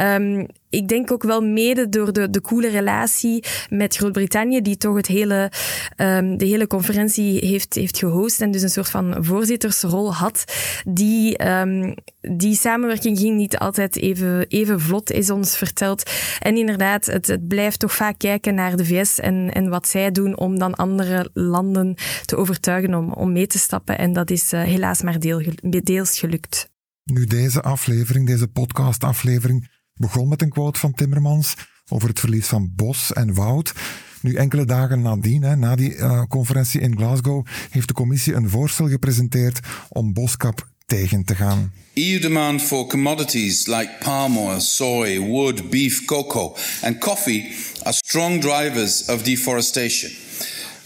Um, 0.01 0.47
ik 0.71 0.89
denk 0.89 1.13
ook 1.13 1.23
wel 1.23 1.41
mede 1.41 1.89
door 1.89 2.13
de, 2.13 2.31
de 2.31 2.41
coole 2.41 2.69
relatie 2.69 3.45
met 3.69 3.97
Groot-Brittannië, 3.97 4.63
die 4.63 4.77
toch 4.77 4.97
het 4.97 5.07
hele, 5.07 5.53
um, 5.97 6.39
de 6.39 6.45
hele 6.45 6.67
conferentie 6.67 7.47
heeft, 7.47 7.75
heeft 7.75 7.99
gehost 7.99 8.41
en 8.41 8.51
dus 8.51 8.63
een 8.63 8.71
soort 8.71 8.91
van 8.91 9.25
voorzittersrol 9.25 10.15
had. 10.15 10.45
Die, 10.85 11.47
um, 11.49 11.95
die 12.21 12.55
samenwerking 12.55 13.19
ging 13.19 13.37
niet 13.37 13.59
altijd 13.59 13.97
even, 13.97 14.47
even 14.49 14.81
vlot, 14.81 15.11
is 15.11 15.31
ons 15.31 15.57
verteld. 15.57 16.11
En 16.39 16.57
inderdaad, 16.57 17.07
het, 17.07 17.27
het 17.27 17.49
blijft 17.49 17.79
toch 17.79 17.95
vaak 17.95 18.19
kijken 18.19 18.55
naar 18.55 18.77
de 18.77 18.85
VS 18.85 19.19
en, 19.19 19.53
en 19.53 19.69
wat 19.69 19.89
zij 19.89 20.11
doen 20.11 20.37
om 20.37 20.59
dan 20.59 20.75
andere 20.75 21.31
landen 21.33 21.95
te 22.25 22.37
overtuigen 22.37 22.95
om, 22.95 23.13
om 23.13 23.33
mee 23.33 23.47
te 23.47 23.59
stappen. 23.59 23.99
En 23.99 24.13
dat 24.13 24.31
is 24.31 24.53
uh, 24.53 24.63
helaas 24.63 25.03
maar 25.03 25.21
deel, 25.21 25.43
deels 25.61 26.19
gelukt. 26.19 26.71
Nu, 27.05 27.25
deze 27.25 27.63
aflevering, 27.63 28.27
deze 28.27 28.49
podcastaflevering, 28.49 29.69
begon 30.01 30.29
met 30.29 30.43
een 30.43 30.51
quote 30.51 30.79
van 30.79 30.95
Timmermans 30.95 31.55
over 31.89 32.09
het 32.09 32.21
verlies 32.21 32.47
van 32.47 32.73
bos 32.77 33.13
en 33.13 33.35
woud. 33.35 33.73
Nu, 34.21 34.35
enkele 34.35 34.65
dagen 34.65 35.03
nadien, 35.03 35.43
hè, 35.43 35.57
na 35.57 35.77
die 35.77 35.95
uh, 35.95 36.23
conferentie 36.29 36.81
in 36.81 36.97
Glasgow, 36.97 37.47
heeft 37.71 37.89
de 37.89 37.95
commissie 37.95 38.35
een 38.35 38.49
voorstel 38.49 38.89
gepresenteerd 38.89 39.61
om 39.89 40.13
boskap 40.13 40.69
tegen 40.87 41.25
te 41.25 41.35
gaan. 41.35 41.73
EU 41.95 42.19
demand 42.19 42.63
for 42.63 42.87
commodities 42.87 43.67
like 43.67 43.91
palm 44.01 44.39
oil, 44.39 44.61
soy, 44.61 45.19
wood, 45.19 45.71
beef, 45.71 46.05
cocoa 46.05 46.53
and 46.83 46.99
coffee 46.99 47.55
are 47.83 47.93
strong 47.93 48.41
drivers 48.41 49.05
of 49.09 49.23
deforestation. 49.23 50.11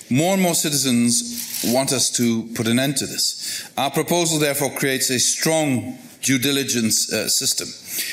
More 0.06 0.32
and 0.32 0.40
more 0.40 0.54
citizens 0.54 1.24
want 1.72 1.92
us 1.92 2.10
to 2.10 2.48
put 2.52 2.66
an 2.66 2.78
end 2.78 2.96
to 2.96 3.06
this. 3.06 3.62
Our 3.74 3.90
proposal 3.90 4.38
therefore 4.38 4.74
creates 4.74 5.10
a 5.10 5.18
strong 5.18 5.98
due 6.24 6.38
diligence 6.38 7.16
uh, 7.16 7.28
system. 7.28 7.68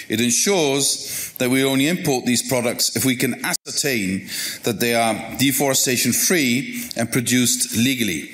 It 0.08 0.20
ensures 0.20 1.32
that 1.38 1.50
we 1.50 1.66
only 1.66 1.88
import 1.88 2.26
these 2.26 2.48
products 2.48 2.96
if 2.96 3.04
we 3.04 3.16
can 3.16 3.44
ascertain 3.44 4.28
that 4.62 4.80
they 4.80 4.96
are 4.96 5.36
deforestation 5.38 6.14
free 6.14 6.84
and 6.96 7.10
produced 7.10 7.76
legally. 7.76 8.30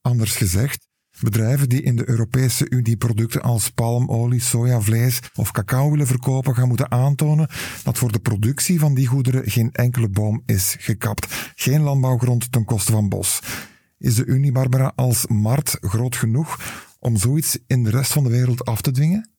Anders 0.00 0.36
gezegd, 0.36 0.86
bedrijven 1.20 1.68
die 1.68 1.82
in 1.82 1.96
de 1.96 2.08
Europese 2.08 2.66
Unie 2.70 2.96
producten 2.96 3.42
als 3.42 3.70
palmolie, 3.70 4.40
sojavlees 4.40 5.18
of 5.34 5.50
cacao 5.50 5.90
willen 5.90 6.06
verkopen, 6.06 6.54
gaan 6.54 6.68
moeten 6.68 6.90
aantonen 6.90 7.48
dat 7.84 7.98
voor 7.98 8.12
de 8.12 8.18
productie 8.18 8.78
van 8.78 8.94
die 8.94 9.06
goederen 9.06 9.50
geen 9.50 9.72
enkele 9.72 10.08
boom 10.08 10.42
is 10.46 10.76
gekapt. 10.78 11.26
Geen 11.54 11.80
landbouwgrond 11.80 12.52
ten 12.52 12.64
koste 12.64 12.92
van 12.92 13.08
bos. 13.08 13.40
Is 13.98 14.14
de 14.14 14.24
Unie, 14.24 14.52
Barbara, 14.52 14.92
als 14.94 15.26
markt 15.26 15.76
groot 15.80 16.16
genoeg 16.16 16.58
om 16.98 17.16
zoiets 17.16 17.58
in 17.66 17.84
de 17.84 17.90
rest 17.90 18.12
van 18.12 18.24
de 18.24 18.30
wereld 18.30 18.64
af 18.64 18.80
te 18.80 18.90
dwingen? 18.90 19.30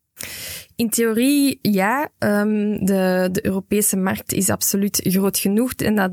In 0.76 0.90
theorie 0.90 1.60
ja. 1.62 2.12
Um, 2.20 2.86
de, 2.86 3.30
de 3.32 3.46
Europese 3.46 3.98
markt 3.98 4.34
is 4.34 4.50
absoluut 4.50 5.00
groot 5.04 5.38
genoeg. 5.38 5.74
En 5.74 5.96
dat 5.96 6.12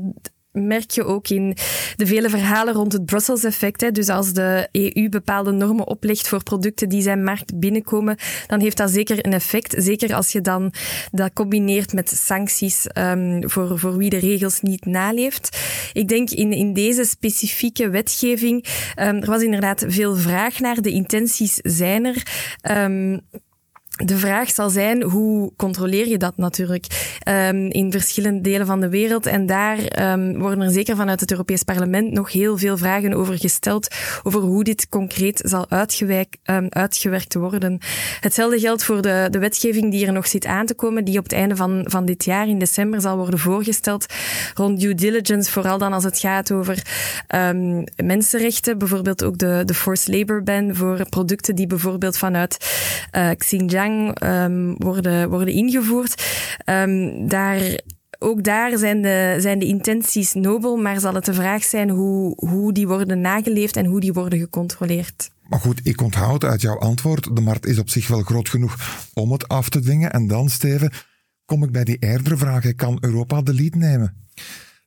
merk 0.55 0.91
je 0.91 1.03
ook 1.03 1.27
in 1.27 1.57
de 1.95 2.05
vele 2.05 2.29
verhalen 2.29 2.73
rond 2.73 2.91
het 2.93 3.05
Brussels-effect. 3.05 3.95
Dus 3.95 4.09
als 4.09 4.33
de 4.33 4.67
EU 4.71 5.09
bepaalde 5.09 5.51
normen 5.51 5.87
oplegt 5.87 6.27
voor 6.27 6.43
producten 6.43 6.89
die 6.89 7.01
zijn 7.01 7.23
markt 7.23 7.59
binnenkomen, 7.59 8.17
dan 8.47 8.59
heeft 8.59 8.77
dat 8.77 8.91
zeker 8.91 9.25
een 9.25 9.33
effect. 9.33 9.75
Zeker 9.77 10.13
als 10.13 10.31
je 10.31 10.41
dan 10.41 10.73
dat 11.11 11.33
combineert 11.33 11.93
met 11.93 12.09
sancties 12.09 12.87
um, 12.97 13.49
voor, 13.49 13.79
voor 13.79 13.97
wie 13.97 14.09
de 14.09 14.17
regels 14.17 14.61
niet 14.61 14.85
naleeft. 14.85 15.59
Ik 15.93 16.07
denk 16.07 16.29
in, 16.29 16.51
in 16.51 16.73
deze 16.73 17.03
specifieke 17.03 17.89
wetgeving, 17.89 18.65
um, 18.99 19.05
er 19.15 19.29
was 19.29 19.41
inderdaad 19.41 19.85
veel 19.87 20.15
vraag 20.15 20.59
naar. 20.59 20.81
De 20.81 20.91
intenties 20.91 21.59
zijn 21.63 22.05
er. 22.05 22.23
Um, 22.83 23.21
de 23.95 24.17
vraag 24.17 24.49
zal 24.49 24.69
zijn, 24.69 25.03
hoe 25.03 25.51
controleer 25.55 26.07
je 26.07 26.17
dat 26.17 26.37
natuurlijk 26.37 27.17
um, 27.27 27.71
in 27.71 27.91
verschillende 27.91 28.41
delen 28.41 28.65
van 28.65 28.79
de 28.79 28.89
wereld? 28.89 29.25
En 29.25 29.45
daar 29.45 30.11
um, 30.13 30.39
worden 30.39 30.61
er 30.61 30.71
zeker 30.71 30.95
vanuit 30.95 31.19
het 31.19 31.31
Europees 31.31 31.63
Parlement 31.63 32.11
nog 32.11 32.31
heel 32.31 32.57
veel 32.57 32.77
vragen 32.77 33.13
over 33.13 33.37
gesteld, 33.37 33.95
over 34.23 34.41
hoe 34.41 34.63
dit 34.63 34.89
concreet 34.89 35.41
zal 35.43 35.67
um, 35.69 36.67
uitgewerkt 36.69 37.33
worden. 37.33 37.79
Hetzelfde 38.19 38.59
geldt 38.59 38.83
voor 38.83 39.01
de, 39.01 39.27
de 39.29 39.39
wetgeving 39.39 39.91
die 39.91 40.05
er 40.05 40.13
nog 40.13 40.27
zit 40.27 40.45
aan 40.45 40.65
te 40.65 40.75
komen, 40.75 41.05
die 41.05 41.17
op 41.17 41.23
het 41.23 41.33
einde 41.33 41.55
van, 41.55 41.81
van 41.87 42.05
dit 42.05 42.25
jaar, 42.25 42.47
in 42.47 42.59
december, 42.59 43.01
zal 43.01 43.17
worden 43.17 43.39
voorgesteld 43.39 44.05
rond 44.53 44.79
due 44.79 44.95
diligence, 44.95 45.51
vooral 45.51 45.77
dan 45.77 45.93
als 45.93 46.03
het 46.03 46.19
gaat 46.19 46.51
over 46.51 46.81
mensenrechten, 47.95 48.77
bijvoorbeeld 48.77 49.23
ook 49.23 49.37
de, 49.37 49.61
de 49.65 49.73
forced 49.73 50.15
labor 50.15 50.43
ban 50.43 50.75
voor 50.75 51.09
producten 51.09 51.55
die 51.55 51.67
bijvoorbeeld 51.67 52.17
vanuit 52.17 52.57
uh, 53.15 53.29
Xinjiang 53.37 53.84
um, 54.23 54.75
worden, 54.77 55.29
worden 55.29 55.53
ingevoerd. 55.53 56.23
Um, 56.65 57.27
daar 57.27 57.79
ook 58.19 58.43
daar 58.43 58.77
zijn 58.77 59.01
de, 59.01 59.35
zijn 59.39 59.59
de 59.59 59.65
intenties 59.65 60.33
nobel, 60.33 60.77
maar 60.77 60.99
zal 60.99 61.13
het 61.13 61.25
de 61.25 61.33
vraag 61.33 61.63
zijn 61.63 61.89
hoe, 61.89 62.33
hoe 62.35 62.73
die 62.73 62.87
worden 62.87 63.21
nageleefd 63.21 63.77
en 63.77 63.85
hoe 63.85 63.99
die 63.99 64.13
worden 64.13 64.39
gecontroleerd. 64.39 65.29
Maar 65.47 65.59
goed, 65.59 65.79
ik 65.83 66.01
onthoud 66.01 66.43
uit 66.43 66.61
jouw 66.61 66.79
antwoord, 66.79 67.35
de 67.35 67.41
markt 67.41 67.65
is 67.65 67.79
op 67.79 67.89
zich 67.89 68.07
wel 68.07 68.21
groot 68.21 68.49
genoeg 68.49 68.77
om 69.13 69.31
het 69.31 69.47
af 69.47 69.69
te 69.69 69.79
dwingen. 69.79 70.11
En 70.11 70.27
dan, 70.27 70.49
Steven, 70.49 70.91
kom 71.45 71.63
ik 71.63 71.71
bij 71.71 71.83
die 71.83 71.97
eerdere 71.99 72.37
vragen. 72.37 72.75
Kan 72.75 72.97
Europa 73.01 73.41
de 73.41 73.53
lead 73.53 73.75
nemen? 73.75 74.25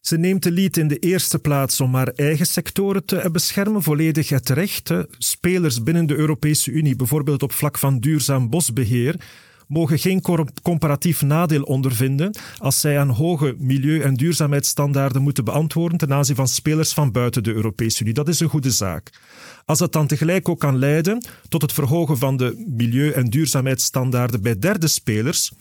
Ze 0.08 0.16
neemt 0.18 0.42
de 0.42 0.52
lead 0.52 0.76
in 0.76 0.88
de 0.88 0.98
eerste 0.98 1.38
plaats 1.38 1.80
om 1.80 1.94
haar 1.94 2.08
eigen 2.08 2.46
sectoren 2.46 3.04
te 3.04 3.28
beschermen, 3.32 3.82
volledig 3.82 4.28
het 4.28 4.48
recht. 4.48 4.92
Spelers 5.18 5.82
binnen 5.82 6.06
de 6.06 6.16
Europese 6.16 6.70
Unie, 6.70 6.96
bijvoorbeeld 6.96 7.42
op 7.42 7.52
vlak 7.52 7.78
van 7.78 7.98
duurzaam 7.98 8.50
bosbeheer, 8.50 9.20
mogen 9.66 9.98
geen 9.98 10.22
comparatief 10.62 11.22
nadeel 11.22 11.62
ondervinden 11.62 12.36
als 12.58 12.80
zij 12.80 12.98
aan 12.98 13.08
hoge 13.08 13.54
milieu- 13.58 14.00
en 14.00 14.14
duurzaamheidsstandaarden 14.14 15.22
moeten 15.22 15.44
beantwoorden 15.44 15.98
ten 15.98 16.12
aanzien 16.12 16.36
van 16.36 16.48
spelers 16.48 16.92
van 16.92 17.12
buiten 17.12 17.42
de 17.42 17.52
Europese 17.52 18.02
Unie. 18.02 18.14
Dat 18.14 18.28
is 18.28 18.40
een 18.40 18.48
goede 18.48 18.70
zaak. 18.70 19.10
Als 19.64 19.78
dat 19.78 19.92
dan 19.92 20.06
tegelijk 20.06 20.48
ook 20.48 20.60
kan 20.60 20.78
leiden 20.78 21.24
tot 21.48 21.62
het 21.62 21.72
verhogen 21.72 22.18
van 22.18 22.36
de 22.36 22.64
milieu- 22.76 23.12
en 23.12 23.30
duurzaamheidsstandaarden 23.30 24.42
bij 24.42 24.58
derde 24.58 24.88
spelers 24.88 25.52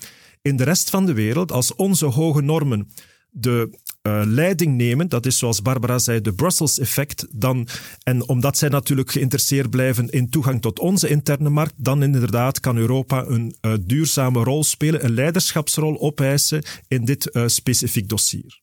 in 0.42 0.56
de 0.56 0.64
rest 0.64 0.90
van 0.90 1.06
de 1.06 1.14
wereld, 1.14 1.52
als 1.52 1.76
onze 1.76 2.06
hoge 2.06 2.42
normen 2.42 2.88
de 3.30 3.78
uh, 4.08 4.22
leiding 4.26 4.76
nemen, 4.76 5.10
dat 5.10 5.26
is 5.26 5.38
zoals 5.38 5.62
Barbara 5.62 6.00
zei, 6.00 6.22
de 6.22 6.34
Brussels-effect, 6.34 7.28
dan, 7.32 7.68
en 8.04 8.28
omdat 8.28 8.58
zij 8.58 8.70
natuurlijk 8.70 9.12
geïnteresseerd 9.12 9.70
blijven 9.70 10.10
in 10.10 10.30
toegang 10.30 10.62
tot 10.62 10.80
onze 10.80 11.08
interne 11.08 11.50
markt, 11.50 11.74
dan 11.76 12.04
inderdaad 12.04 12.60
kan 12.60 12.78
Europa 12.78 13.26
een 13.26 13.56
uh, 13.62 13.74
duurzame 13.82 14.44
rol 14.44 14.64
spelen, 14.64 15.06
een 15.06 15.14
leiderschapsrol 15.14 16.00
opeisen 16.02 16.64
in 16.88 17.06
dit 17.06 17.30
uh, 17.32 17.44
specifiek 17.48 18.10
dossier. 18.10 18.62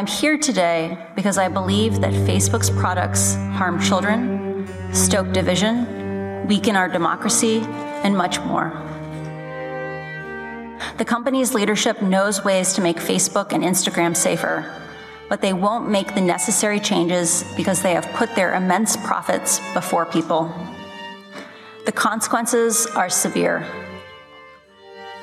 Am 0.00 0.06
here 0.06 0.38
today 0.38 0.96
because 1.14 1.36
I 1.36 1.48
believe 1.48 2.00
that 2.00 2.14
Facebook's 2.14 2.70
products 2.70 3.34
harm 3.34 3.78
children, 3.78 4.66
stoke 4.94 5.30
division, 5.32 6.46
weaken 6.48 6.74
our 6.74 6.88
democracy, 6.88 7.58
and 8.02 8.16
much 8.16 8.40
more. 8.40 8.70
The 10.96 11.04
company's 11.04 11.52
leadership 11.52 12.00
knows 12.00 12.42
ways 12.42 12.72
to 12.74 12.80
make 12.80 12.96
Facebook 12.96 13.52
and 13.52 13.62
Instagram 13.62 14.16
safer, 14.16 14.64
but 15.28 15.42
they 15.42 15.52
won't 15.52 15.90
make 15.90 16.14
the 16.14 16.22
necessary 16.22 16.80
changes 16.80 17.44
because 17.54 17.82
they 17.82 17.92
have 17.92 18.06
put 18.14 18.34
their 18.34 18.54
immense 18.54 18.96
profits 18.96 19.60
before 19.74 20.06
people. 20.06 20.50
The 21.84 21.92
consequences 21.92 22.86
are 22.86 23.10
severe. 23.10 23.66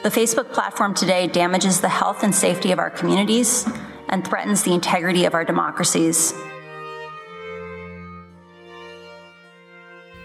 The 0.03 0.09
Facebook 0.09 0.53
platform 0.53 0.93
today 0.93 1.25
damages 1.25 1.81
the 1.81 1.89
health 1.89 2.21
and 2.21 2.33
safety 2.33 2.71
of 2.71 2.77
our 2.77 2.91
communities 2.91 3.65
and 4.07 4.27
threatens 4.27 4.61
the 4.63 4.71
integrity 4.71 5.25
of 5.25 5.33
our 5.33 5.45
democracies. 5.45 6.33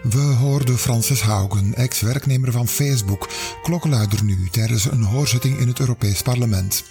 We 0.02 0.34
hoorden 0.40 0.78
Frances 0.78 1.20
Haugen, 1.20 1.74
ex-werknemer 1.74 2.52
van 2.52 2.68
Facebook, 2.68 3.28
klokkenluider 3.62 4.24
nu 4.24 4.48
tijdens 4.50 4.84
een 4.84 5.02
hoorzitting 5.02 5.58
in 5.58 5.68
het 5.68 5.80
Europees 5.80 6.22
Parlement. 6.22 6.84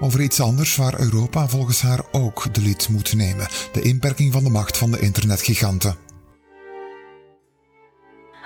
Over 0.00 0.20
iets 0.20 0.40
anders 0.40 0.76
waar 0.76 1.00
Europa 1.00 1.48
volgens 1.48 1.82
haar 1.82 2.00
ook 2.12 2.54
de 2.54 2.60
lid 2.60 2.88
moet 2.88 3.14
nemen: 3.14 3.48
de 3.72 3.80
inperking 3.80 4.32
van 4.32 4.44
de 4.44 4.50
macht 4.50 4.78
van 4.78 4.90
de 4.90 5.00
internetgiganten. 5.00 5.96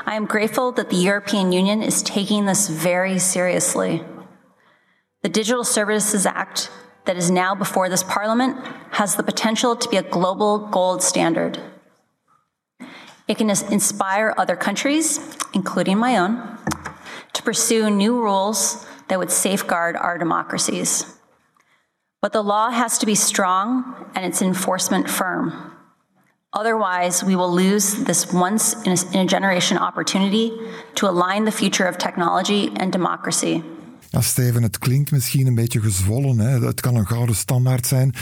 I 0.06 0.16
am 0.16 0.28
grateful 0.28 0.73
that 0.73 0.88
the 0.90 1.04
European 1.04 1.52
Union 1.52 1.82
is 1.82 2.02
taking 2.02 2.49
this 2.49 2.68
very 2.68 3.18
seriously. 3.18 4.02
The 5.21 5.30
Digital 5.30 5.64
Services 5.64 6.25
Act 6.25 6.71
that 7.04 7.16
is 7.16 7.30
now 7.30 7.54
before 7.54 7.88
this 7.88 8.02
Parliament 8.02 8.56
has 8.90 9.16
the 9.16 9.23
potential 9.23 9.76
to 9.76 9.88
be 9.88 9.97
a 9.97 10.02
global 10.02 10.59
gold 10.59 11.02
standard. 11.02 11.59
It 13.28 13.38
can 13.38 13.50
inspire 13.50 14.35
other 14.37 14.56
countries, 14.56 15.37
including 15.54 15.99
my 15.99 16.16
own, 16.16 16.59
to 17.32 17.42
pursue 17.42 17.90
new 17.90 18.21
rules 18.21 18.87
that 19.09 19.18
would 19.18 19.30
safeguard 19.30 19.97
our 19.97 20.18
democracies. 20.18 21.18
But 22.21 22.32
the 22.32 22.42
law 22.42 22.71
has 22.71 22.99
to 22.99 23.06
be 23.06 23.14
strong 23.14 24.11
and 24.14 24.25
its 24.25 24.42
enforcement 24.42 25.11
firm. 25.11 25.73
Otherwise, 26.52 27.25
we 27.25 27.35
will 27.35 27.50
lose 27.50 28.04
this 28.04 28.32
once 28.32 28.75
in 28.87 28.92
a, 29.18 29.26
generation 29.26 29.78
opportunity 29.78 30.52
to 30.97 31.09
align 31.09 31.44
the 31.44 31.50
future 31.50 31.87
of 31.87 31.97
technology 31.97 32.71
and 32.76 32.92
democracy. 32.92 33.64
Ja, 34.12 34.21
Steven, 34.21 34.62
het 34.62 34.78
klinkt 34.78 35.11
misschien 35.11 35.47
een 35.47 35.54
beetje 35.54 35.81
gezwollen. 35.81 36.38
Hè? 36.38 36.66
Het 36.66 36.81
kan 36.81 36.95
een 36.95 37.07
gouden 37.07 37.37
standaard 37.37 37.87
zijn. 37.87 38.14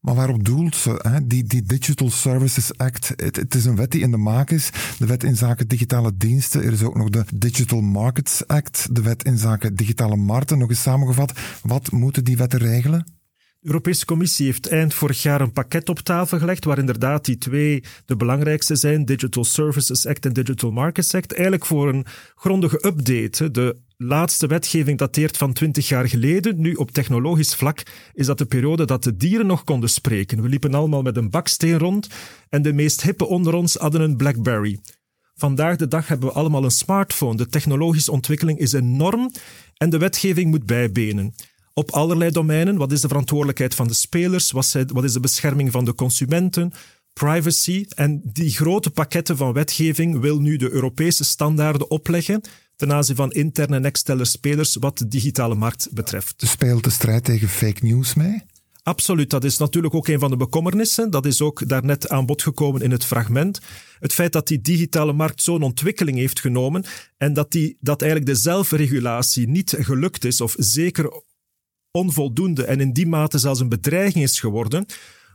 Maar 0.00 0.14
waarop 0.14 0.44
doelt 0.44 0.76
ze? 0.76 0.98
Hè? 1.02 1.26
Die, 1.26 1.44
die 1.44 1.62
Digital 1.62 2.10
Services 2.10 2.76
Act, 2.78 3.12
het, 3.16 3.36
het, 3.36 3.54
is 3.54 3.64
een 3.64 3.76
wet 3.76 3.90
die 3.90 4.00
in 4.00 4.10
de 4.10 4.16
maak 4.16 4.50
is. 4.50 4.70
De 4.98 5.06
wet 5.06 5.24
in 5.24 5.36
zaken 5.36 5.68
digitale 5.68 6.16
diensten. 6.16 6.62
Er 6.62 6.72
is 6.72 6.82
ook 6.82 6.96
nog 6.96 7.10
de 7.10 7.24
Digital 7.34 7.80
Markets 7.80 8.46
Act, 8.46 8.94
de 8.94 9.02
wet 9.02 9.24
in 9.24 9.38
zaken 9.38 9.74
digitale 9.74 10.16
markten. 10.16 10.58
Nog 10.58 10.68
eens 10.68 10.82
samengevat, 10.82 11.32
wat 11.62 11.90
moeten 11.90 12.24
die 12.24 12.36
wetten 12.36 12.58
regelen? 12.58 13.04
De 13.60 13.66
Europese 13.66 14.04
Commissie 14.04 14.46
heeft 14.46 14.68
eind 14.68 14.94
vorig 14.94 15.22
jaar 15.22 15.40
een 15.40 15.52
pakket 15.52 15.88
op 15.88 15.98
tafel 15.98 16.38
gelegd, 16.38 16.64
waar 16.64 16.78
inderdaad 16.78 17.24
die 17.24 17.38
twee 17.38 17.84
de 18.04 18.16
belangrijkste 18.16 18.76
zijn, 18.76 19.04
Digital 19.04 19.44
Services 19.44 20.06
Act 20.06 20.26
en 20.26 20.32
Digital 20.32 20.70
Markets 20.70 21.14
Act, 21.14 21.32
eigenlijk 21.32 21.66
voor 21.66 21.88
een 21.88 22.06
grondige 22.34 22.86
update. 22.86 23.50
De 23.50 23.84
laatste 23.96 24.46
wetgeving 24.46 24.98
dateert 24.98 25.36
van 25.36 25.52
20 25.52 25.88
jaar 25.88 26.08
geleden. 26.08 26.60
Nu, 26.60 26.74
op 26.74 26.90
technologisch 26.90 27.54
vlak 27.54 27.82
is 28.12 28.26
dat 28.26 28.38
de 28.38 28.46
periode 28.46 28.84
dat 28.84 29.04
de 29.04 29.16
dieren 29.16 29.46
nog 29.46 29.64
konden 29.64 29.90
spreken. 29.90 30.42
We 30.42 30.48
liepen 30.48 30.74
allemaal 30.74 31.02
met 31.02 31.16
een 31.16 31.30
baksteen 31.30 31.78
rond 31.78 32.08
en 32.48 32.62
de 32.62 32.72
meest 32.72 33.02
hippe 33.02 33.26
onder 33.26 33.54
ons 33.54 33.74
hadden 33.74 34.00
een 34.00 34.16
Blackberry. 34.16 34.78
Vandaag 35.34 35.76
de 35.76 35.88
dag 35.88 36.08
hebben 36.08 36.28
we 36.28 36.34
allemaal 36.34 36.64
een 36.64 36.70
smartphone. 36.70 37.36
De 37.36 37.46
technologische 37.46 38.12
ontwikkeling 38.12 38.58
is 38.58 38.72
enorm 38.72 39.30
en 39.76 39.90
de 39.90 39.98
wetgeving 39.98 40.50
moet 40.50 40.66
bijbenen 40.66 41.34
op 41.74 41.90
allerlei 41.90 42.30
domeinen. 42.30 42.76
Wat 42.76 42.92
is 42.92 43.00
de 43.00 43.08
verantwoordelijkheid 43.08 43.74
van 43.74 43.88
de 43.88 43.94
spelers? 43.94 44.50
Wat 44.50 45.04
is 45.04 45.12
de 45.12 45.20
bescherming 45.20 45.72
van 45.72 45.84
de 45.84 45.94
consumenten? 45.94 46.72
Privacy. 47.12 47.86
En 47.94 48.20
die 48.24 48.50
grote 48.50 48.90
pakketten 48.90 49.36
van 49.36 49.52
wetgeving 49.52 50.20
wil 50.20 50.40
nu 50.40 50.56
de 50.56 50.70
Europese 50.70 51.24
standaarden 51.24 51.90
opleggen 51.90 52.40
ten 52.76 52.92
aanzien 52.92 53.16
van 53.16 53.32
interne 53.32 53.76
en 53.76 53.84
externe 53.84 54.24
spelers 54.24 54.76
wat 54.76 54.98
de 54.98 55.08
digitale 55.08 55.54
markt 55.54 55.88
betreft. 55.92 56.42
Speelt 56.46 56.84
de 56.84 56.90
strijd 56.90 57.24
tegen 57.24 57.48
fake 57.48 57.84
news 57.84 58.14
mee? 58.14 58.42
Absoluut, 58.82 59.30
dat 59.30 59.44
is 59.44 59.58
natuurlijk 59.58 59.94
ook 59.94 60.08
een 60.08 60.18
van 60.18 60.30
de 60.30 60.36
bekommernissen. 60.36 61.10
Dat 61.10 61.26
is 61.26 61.40
ook 61.40 61.68
daarnet 61.68 62.08
aan 62.08 62.26
bod 62.26 62.42
gekomen 62.42 62.80
in 62.80 62.90
het 62.90 63.04
fragment. 63.04 63.60
Het 63.98 64.12
feit 64.12 64.32
dat 64.32 64.46
die 64.46 64.60
digitale 64.60 65.12
markt 65.12 65.42
zo'n 65.42 65.62
ontwikkeling 65.62 66.18
heeft 66.18 66.40
genomen 66.40 66.84
en 67.16 67.32
dat, 67.32 67.50
die, 67.50 67.76
dat 67.80 68.02
eigenlijk 68.02 68.32
de 68.32 68.40
zelfregulatie 68.40 69.48
niet 69.48 69.76
gelukt 69.78 70.24
is, 70.24 70.40
of 70.40 70.54
zeker 70.58 71.22
onvoldoende 71.90 72.64
en 72.64 72.80
in 72.80 72.92
die 72.92 73.06
mate 73.06 73.38
zelfs 73.38 73.60
een 73.60 73.68
bedreiging 73.68 74.24
is 74.24 74.40
geworden 74.40 74.86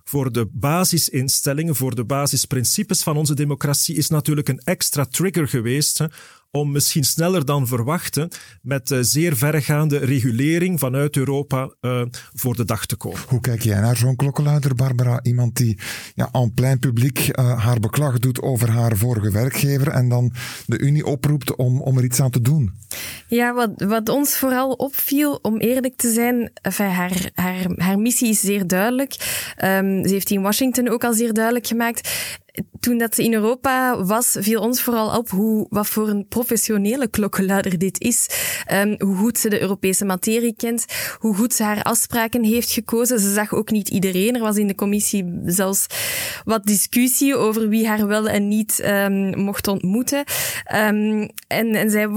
voor 0.03 0.31
de 0.31 0.49
basisinstellingen, 0.51 1.75
voor 1.75 1.95
de 1.95 2.05
basisprincipes 2.05 3.03
van 3.03 3.17
onze 3.17 3.33
democratie, 3.33 3.95
is 3.95 4.09
natuurlijk 4.09 4.49
een 4.49 4.61
extra 4.63 5.05
trigger 5.05 5.47
geweest 5.47 6.05
om 6.51 6.71
misschien 6.71 7.03
sneller 7.03 7.45
dan 7.45 7.67
verwachten 7.67 8.29
met 8.61 8.91
uh, 8.91 8.97
zeer 9.01 9.35
verregaande 9.35 9.97
regulering 9.97 10.79
vanuit 10.79 11.17
Europa 11.17 11.73
uh, 11.81 12.01
voor 12.33 12.55
de 12.55 12.65
dag 12.65 12.85
te 12.85 12.95
komen. 12.95 13.19
Hoe 13.27 13.41
kijk 13.41 13.61
jij 13.61 13.79
naar 13.79 13.97
zo'n 13.97 14.15
klokkenluider, 14.15 14.75
Barbara? 14.75 15.19
Iemand 15.23 15.55
die 15.55 15.79
ja, 16.15 16.29
aan 16.31 16.53
plein 16.53 16.79
publiek 16.79 17.19
uh, 17.19 17.63
haar 17.63 17.79
beklag 17.79 18.19
doet 18.19 18.41
over 18.41 18.69
haar 18.69 18.97
vorige 18.97 19.31
werkgever 19.31 19.87
en 19.87 20.09
dan 20.09 20.33
de 20.65 20.79
Unie 20.79 21.05
oproept 21.05 21.55
om, 21.55 21.81
om 21.81 21.97
er 21.97 22.03
iets 22.03 22.19
aan 22.19 22.31
te 22.31 22.41
doen. 22.41 22.71
Ja, 23.27 23.53
wat, 23.53 23.71
wat 23.75 24.09
ons 24.09 24.37
vooral 24.37 24.71
opviel, 24.71 25.39
om 25.41 25.57
eerlijk 25.57 25.95
te 25.95 26.11
zijn, 26.11 26.51
enfin, 26.61 26.89
haar, 26.89 27.29
haar, 27.33 27.65
haar 27.75 27.99
missie 27.99 28.29
is 28.29 28.39
zeer 28.39 28.67
duidelijk. 28.67 29.11
Um, 29.63 30.03
ze 30.03 30.13
heeft 30.13 30.27
die 30.27 30.37
in 30.37 30.43
Washington 30.43 30.89
ook 30.89 31.03
al 31.03 31.13
zeer 31.13 31.33
duidelijk 31.33 31.67
gemaakt 31.67 32.09
toen 32.79 32.97
dat 32.97 33.15
ze 33.15 33.23
in 33.23 33.33
Europa 33.33 34.03
was, 34.03 34.35
viel 34.39 34.61
ons 34.61 34.81
vooral 34.81 35.17
op 35.17 35.29
hoe, 35.29 35.65
wat 35.69 35.87
voor 35.87 36.09
een 36.09 36.25
professionele 36.27 37.07
klokkenluider 37.07 37.77
dit 37.77 38.01
is. 38.01 38.27
Um, 38.71 38.95
hoe 38.97 39.15
goed 39.15 39.37
ze 39.37 39.49
de 39.49 39.61
Europese 39.61 40.05
materie 40.05 40.55
kent, 40.57 40.85
hoe 41.19 41.35
goed 41.35 41.53
ze 41.53 41.63
haar 41.63 41.81
afspraken 41.81 42.43
heeft 42.43 42.71
gekozen. 42.71 43.19
Ze 43.19 43.33
zag 43.33 43.53
ook 43.53 43.71
niet 43.71 43.89
iedereen. 43.89 44.35
Er 44.35 44.41
was 44.41 44.55
in 44.55 44.67
de 44.67 44.75
commissie 44.75 45.39
zelfs 45.45 45.85
wat 46.45 46.65
discussie 46.65 47.35
over 47.35 47.69
wie 47.69 47.87
haar 47.87 48.07
wel 48.07 48.29
en 48.29 48.47
niet 48.47 48.83
um, 48.85 49.39
mocht 49.39 49.67
ontmoeten. 49.67 50.23
Um, 50.75 51.29
en, 51.47 51.75
en 51.75 51.89
zij, 51.89 52.07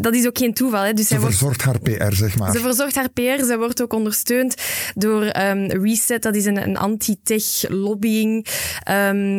dat 0.00 0.14
is 0.14 0.26
ook 0.26 0.38
geen 0.38 0.54
toeval. 0.54 0.82
Hè. 0.82 0.92
Dus 0.92 1.08
ze 1.08 1.20
verzorgt 1.20 1.62
haar 1.62 1.78
PR, 1.78 2.12
zeg 2.12 2.38
maar. 2.38 2.52
Ze 2.52 2.58
verzorgt 2.58 2.94
haar 2.94 3.10
PR. 3.10 3.44
Ze 3.44 3.54
wordt 3.58 3.82
ook 3.82 3.92
ondersteund 3.92 4.54
door 4.94 5.24
Reset. 5.66 6.22
Dat 6.22 6.34
is 6.34 6.44
een, 6.44 6.62
een 6.62 6.76
anti-tech 6.76 7.68
lobbying 7.68 8.46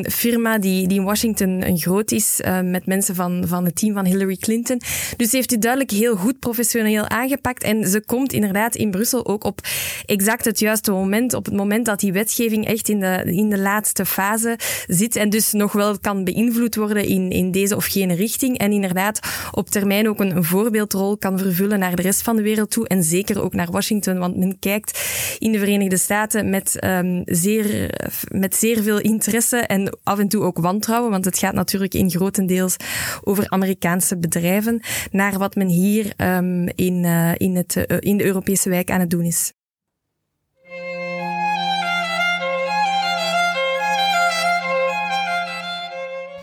firma 0.10 0.43
die, 0.52 0.88
die 0.88 1.00
in 1.00 1.06
Washington 1.06 1.68
een 1.68 1.78
groot 1.78 2.12
is, 2.12 2.42
uh, 2.46 2.62
met 2.62 2.86
mensen 2.86 3.16
van, 3.16 3.44
van 3.48 3.66
het 3.66 3.76
team 3.76 3.94
van 3.94 4.06
Hillary 4.06 4.36
Clinton. 4.36 4.82
Dus 5.18 5.30
ze 5.30 5.36
heeft 5.36 5.52
het 5.52 5.62
duidelijk 5.62 5.92
heel 5.92 6.16
goed 6.16 6.40
professioneel 6.40 7.08
aangepakt. 7.08 7.64
En 7.64 7.88
ze 7.88 8.02
komt 8.06 8.34
inderdaad 8.34 8.76
in 8.76 8.92
Brussel 8.92 9.26
ook 9.26 9.44
op 9.44 9.60
exact 10.06 10.46
het 10.46 10.60
juiste 10.60 10.92
moment. 10.92 11.34
Op 11.34 11.46
het 11.46 11.54
moment 11.54 11.86
dat 11.86 12.00
die 12.00 12.14
wetgeving 12.14 12.68
echt 12.68 12.90
in 12.90 13.00
de, 13.00 13.22
in 13.26 13.50
de 13.50 13.60
laatste 13.60 14.06
fase 14.06 14.58
zit. 14.88 15.16
En 15.16 15.30
dus 15.30 15.52
nog 15.52 15.72
wel 15.72 16.00
kan 16.00 16.24
beïnvloed 16.24 16.76
worden 16.76 17.06
in, 17.06 17.30
in 17.30 17.52
deze 17.52 17.76
of 17.76 17.86
gene 17.86 18.14
richting. 18.14 18.58
En 18.58 18.72
inderdaad 18.72 19.20
op 19.52 19.70
termijn 19.70 20.10
ook 20.10 20.20
een, 20.20 20.44
voorbeeldrol 20.44 21.18
kan 21.18 21.38
vervullen 21.40 21.80
naar 21.80 21.96
de 21.96 22.02
rest 22.02 22.22
van 22.22 22.36
de 22.36 22.42
wereld 22.42 22.72
toe. 22.72 22.88
En 22.88 23.04
zeker 23.04 23.42
ook 23.42 23.54
naar 23.54 23.72
Washington. 23.72 24.18
Want 24.18 24.38
men 24.38 24.60
kijkt 24.60 25.02
in 25.40 25.52
de 25.52 25.60
Verenigde 25.60 25.98
Staten 25.98 26.50
met, 26.50 26.84
um, 26.86 27.22
zeer, 27.26 27.90
met 28.32 28.56
zeer 28.56 28.84
veel 28.84 29.00
interesse 29.00 29.58
en 29.58 29.98
af 30.04 30.20
en 30.20 30.28
toe 30.28 30.33
ook 30.42 30.58
wantrouwen, 30.58 31.12
want 31.12 31.26
het 31.26 31.38
gaat 31.38 31.54
natuurlijk 31.54 31.94
in 31.94 32.10
grotendeels 32.10 32.76
over 33.24 33.50
Amerikaanse 33.50 34.18
bedrijven, 34.18 34.82
naar 35.12 35.38
wat 35.38 35.56
men 35.56 35.68
hier 35.68 36.14
um, 36.18 36.68
in, 36.76 37.04
uh, 37.04 37.32
in, 37.38 37.56
het, 37.56 37.76
uh, 37.76 37.98
in 38.00 38.18
de 38.18 38.26
Europese 38.26 38.70
wijk 38.70 38.92
aan 38.92 39.00
het 39.00 39.10
doen 39.10 39.26
is. 39.26 39.54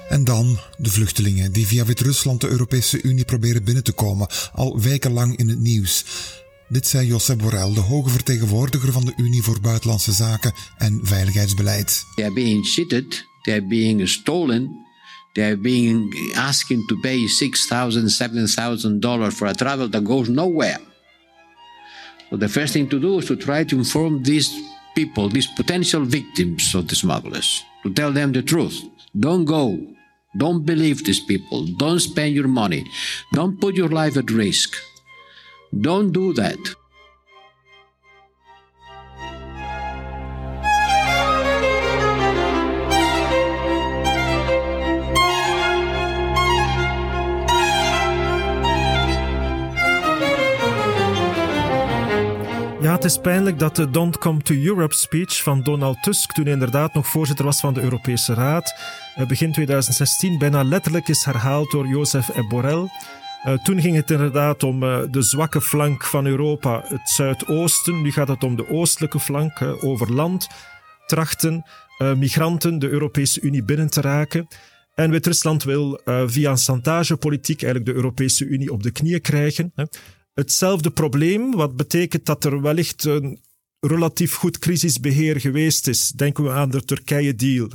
En 0.09 0.24
dan 0.24 0.59
de 0.76 0.90
vluchtelingen 0.90 1.53
die 1.53 1.66
via 1.66 1.85
Wit-Rusland 1.85 2.40
de 2.40 2.48
Europese 2.48 3.03
Unie 3.03 3.24
proberen 3.24 3.64
binnen 3.64 3.85
te 3.85 3.92
komen, 3.92 4.29
al 4.53 4.81
wekenlang 4.81 5.37
in 5.37 5.48
het 5.48 5.59
nieuws. 5.59 6.05
Dit 6.68 6.87
zei 6.87 7.07
Josep 7.07 7.38
Borrell, 7.38 7.74
de 7.74 7.81
hoge 7.81 8.11
vertegenwoordiger 8.11 8.92
van 8.92 9.05
de 9.05 9.12
Unie 9.16 9.42
voor 9.42 9.61
Buitenlandse 9.61 10.12
Zaken 10.12 10.53
en 10.79 11.00
Veiligheidsbeleid. 11.03 12.05
They 12.14 12.24
are 12.24 12.35
being 12.35 12.66
cheated 12.66 13.29
they're 13.44 13.61
being 13.61 14.07
stolen. 14.07 14.85
They're 15.37 15.57
being 15.57 16.12
asking 16.35 16.87
to 16.88 17.00
pay 17.03 17.26
six 17.29 17.66
thousand, 17.66 18.09
seven 18.11 18.46
thousand 18.46 19.00
dollars 19.00 19.38
for 19.38 19.46
a 19.46 19.55
travel 19.55 19.88
that 19.88 20.05
goes 20.05 20.29
nowhere. 20.29 20.79
So 22.31 22.37
the 22.37 22.48
first 22.48 22.72
thing 22.72 22.88
to 22.88 23.00
do 23.00 23.18
is 23.18 23.26
to 23.26 23.37
try 23.37 23.64
to 23.64 23.79
inform 23.79 24.22
these 24.22 24.53
people, 24.94 25.29
these 25.29 25.46
potential 25.46 26.05
victims 26.05 26.74
of 26.74 26.88
the 26.88 26.96
smugglers, 26.96 27.62
to 27.85 27.92
tell 27.92 28.12
them 28.12 28.33
the 28.33 28.42
truth. 28.42 28.83
Don't 29.18 29.44
go. 29.44 29.79
Don't 30.37 30.64
believe 30.64 31.05
these 31.05 31.20
people. 31.20 31.66
Don't 31.76 31.98
spend 32.00 32.35
your 32.35 32.48
money. 32.48 32.85
Don't 33.33 33.61
put 33.61 33.74
your 33.74 33.88
life 33.88 34.16
at 34.16 34.31
risk. 34.31 34.76
Don't 35.81 36.12
do 36.12 36.33
that. 36.35 36.59
Het 52.90 53.05
is 53.05 53.18
pijnlijk 53.18 53.59
dat 53.59 53.76
de 53.76 53.90
Don't 53.90 54.18
Come 54.18 54.42
to 54.42 54.55
Europe 54.55 54.94
speech 54.94 55.42
van 55.42 55.62
Donald 55.62 56.03
Tusk, 56.03 56.33
toen 56.33 56.44
hij 56.44 56.53
inderdaad 56.53 56.94
nog 56.94 57.07
voorzitter 57.07 57.44
was 57.44 57.61
van 57.61 57.74
de 57.74 57.81
Europese 57.81 58.35
Raad, 58.35 58.74
eh, 59.14 59.26
begin 59.26 59.53
2016 59.53 60.38
bijna 60.38 60.62
letterlijk 60.62 61.09
is 61.09 61.24
herhaald 61.24 61.70
door 61.70 61.87
Jozef 61.87 62.31
Borrell. 62.48 62.88
Uh, 63.46 63.62
toen 63.62 63.81
ging 63.81 63.96
het 63.96 64.11
inderdaad 64.11 64.62
om 64.62 64.83
uh, 64.83 65.03
de 65.11 65.22
zwakke 65.22 65.61
flank 65.61 66.05
van 66.05 66.26
Europa, 66.26 66.83
het 66.85 67.09
zuidoosten. 67.09 68.03
Nu 68.03 68.12
gaat 68.12 68.29
het 68.29 68.44
om 68.44 68.57
de 68.57 68.68
oostelijke 68.68 69.20
flank, 69.20 69.62
over 69.81 70.12
land, 70.12 70.48
trachten, 71.07 71.64
migranten 72.16 72.79
de 72.79 72.88
Europese 72.88 73.40
Unie 73.40 73.64
binnen 73.64 73.90
te 73.90 74.00
raken. 74.00 74.46
En 74.94 75.11
Wit-Rusland 75.11 75.64
wil 75.64 76.00
via 76.26 76.50
een 76.50 76.59
chantagepolitiek 76.59 77.62
eigenlijk 77.62 77.92
de 77.92 77.96
Europese 77.96 78.44
Unie 78.44 78.72
op 78.72 78.83
de 78.83 78.90
knieën 78.90 79.20
krijgen. 79.20 79.72
Hè 79.74 79.85
hetzelfde 80.34 80.90
probleem, 80.90 81.50
wat 81.50 81.76
betekent 81.76 82.26
dat 82.26 82.44
er 82.44 82.62
wellicht 82.62 83.04
een 83.04 83.40
relatief 83.80 84.34
goed 84.34 84.58
crisisbeheer 84.58 85.40
geweest 85.40 85.88
is. 85.88 86.08
Denken 86.08 86.44
we 86.44 86.50
aan 86.50 86.70
de 86.70 86.84
Turkije-deal. 86.84 87.68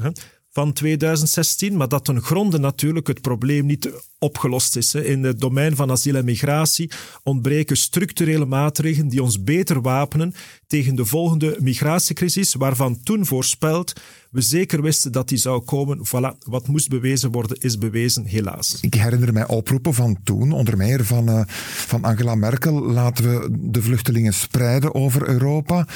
van 0.56 0.74
2016, 0.74 1.78
maar 1.78 1.88
dat 1.88 2.06
ten 2.06 2.22
gronde 2.22 2.58
natuurlijk 2.58 3.08
het 3.08 3.22
probleem 3.22 3.66
niet 3.66 3.92
opgelost 4.20 4.76
is. 4.76 4.96
In 4.96 5.24
het 5.24 5.40
domein 5.40 5.76
van 5.76 5.92
asiel 5.92 6.16
en 6.16 6.26
migratie 6.26 6.92
ontbreken 7.24 7.78
structurele 7.78 8.46
maatregelen 8.46 9.10
die 9.10 9.24
ons 9.24 9.44
beter 9.44 9.82
wapenen 9.82 10.34
tegen 10.68 10.96
de 10.96 11.06
volgende 11.06 11.58
migratiecrisis, 11.60 12.54
waarvan 12.54 13.04
toen 13.04 13.26
voorspeld 13.26 13.94
we 14.36 14.42
zeker 14.42 14.82
wisten 14.82 15.12
dat 15.12 15.28
die 15.30 15.38
zou 15.38 15.62
komen. 15.62 15.98
Voilà, 16.08 16.38
wat 16.40 16.68
moest 16.68 16.90
bewezen 16.90 17.32
worden, 17.32 17.58
is 17.60 17.78
bewezen, 17.78 18.26
helaas. 18.26 18.78
Ik 18.82 18.94
herinner 18.94 19.34
mij 19.34 19.48
oproepen 19.48 19.94
van 19.94 20.18
toen, 20.24 20.52
onder 20.52 20.78
meer 20.78 21.06
van, 21.06 21.30
uh, 21.30 21.42
van 21.88 22.04
Angela 22.04 22.36
Merkel, 22.36 22.82
laten 22.82 23.24
we 23.24 23.58
de 23.72 23.82
vluchtelingen 23.82 24.34
spreiden 24.34 24.96
over 24.96 25.28
Europa. 25.28 25.88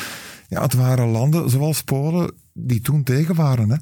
Ja, 0.47 0.61
het 0.61 0.73
waren 0.73 1.07
landen 1.07 1.49
zoals 1.49 1.81
Polen 1.81 2.33
die 2.53 2.81
toen 2.81 3.03
tegen 3.03 3.35
waren. 3.35 3.69
Hè? 3.69 3.77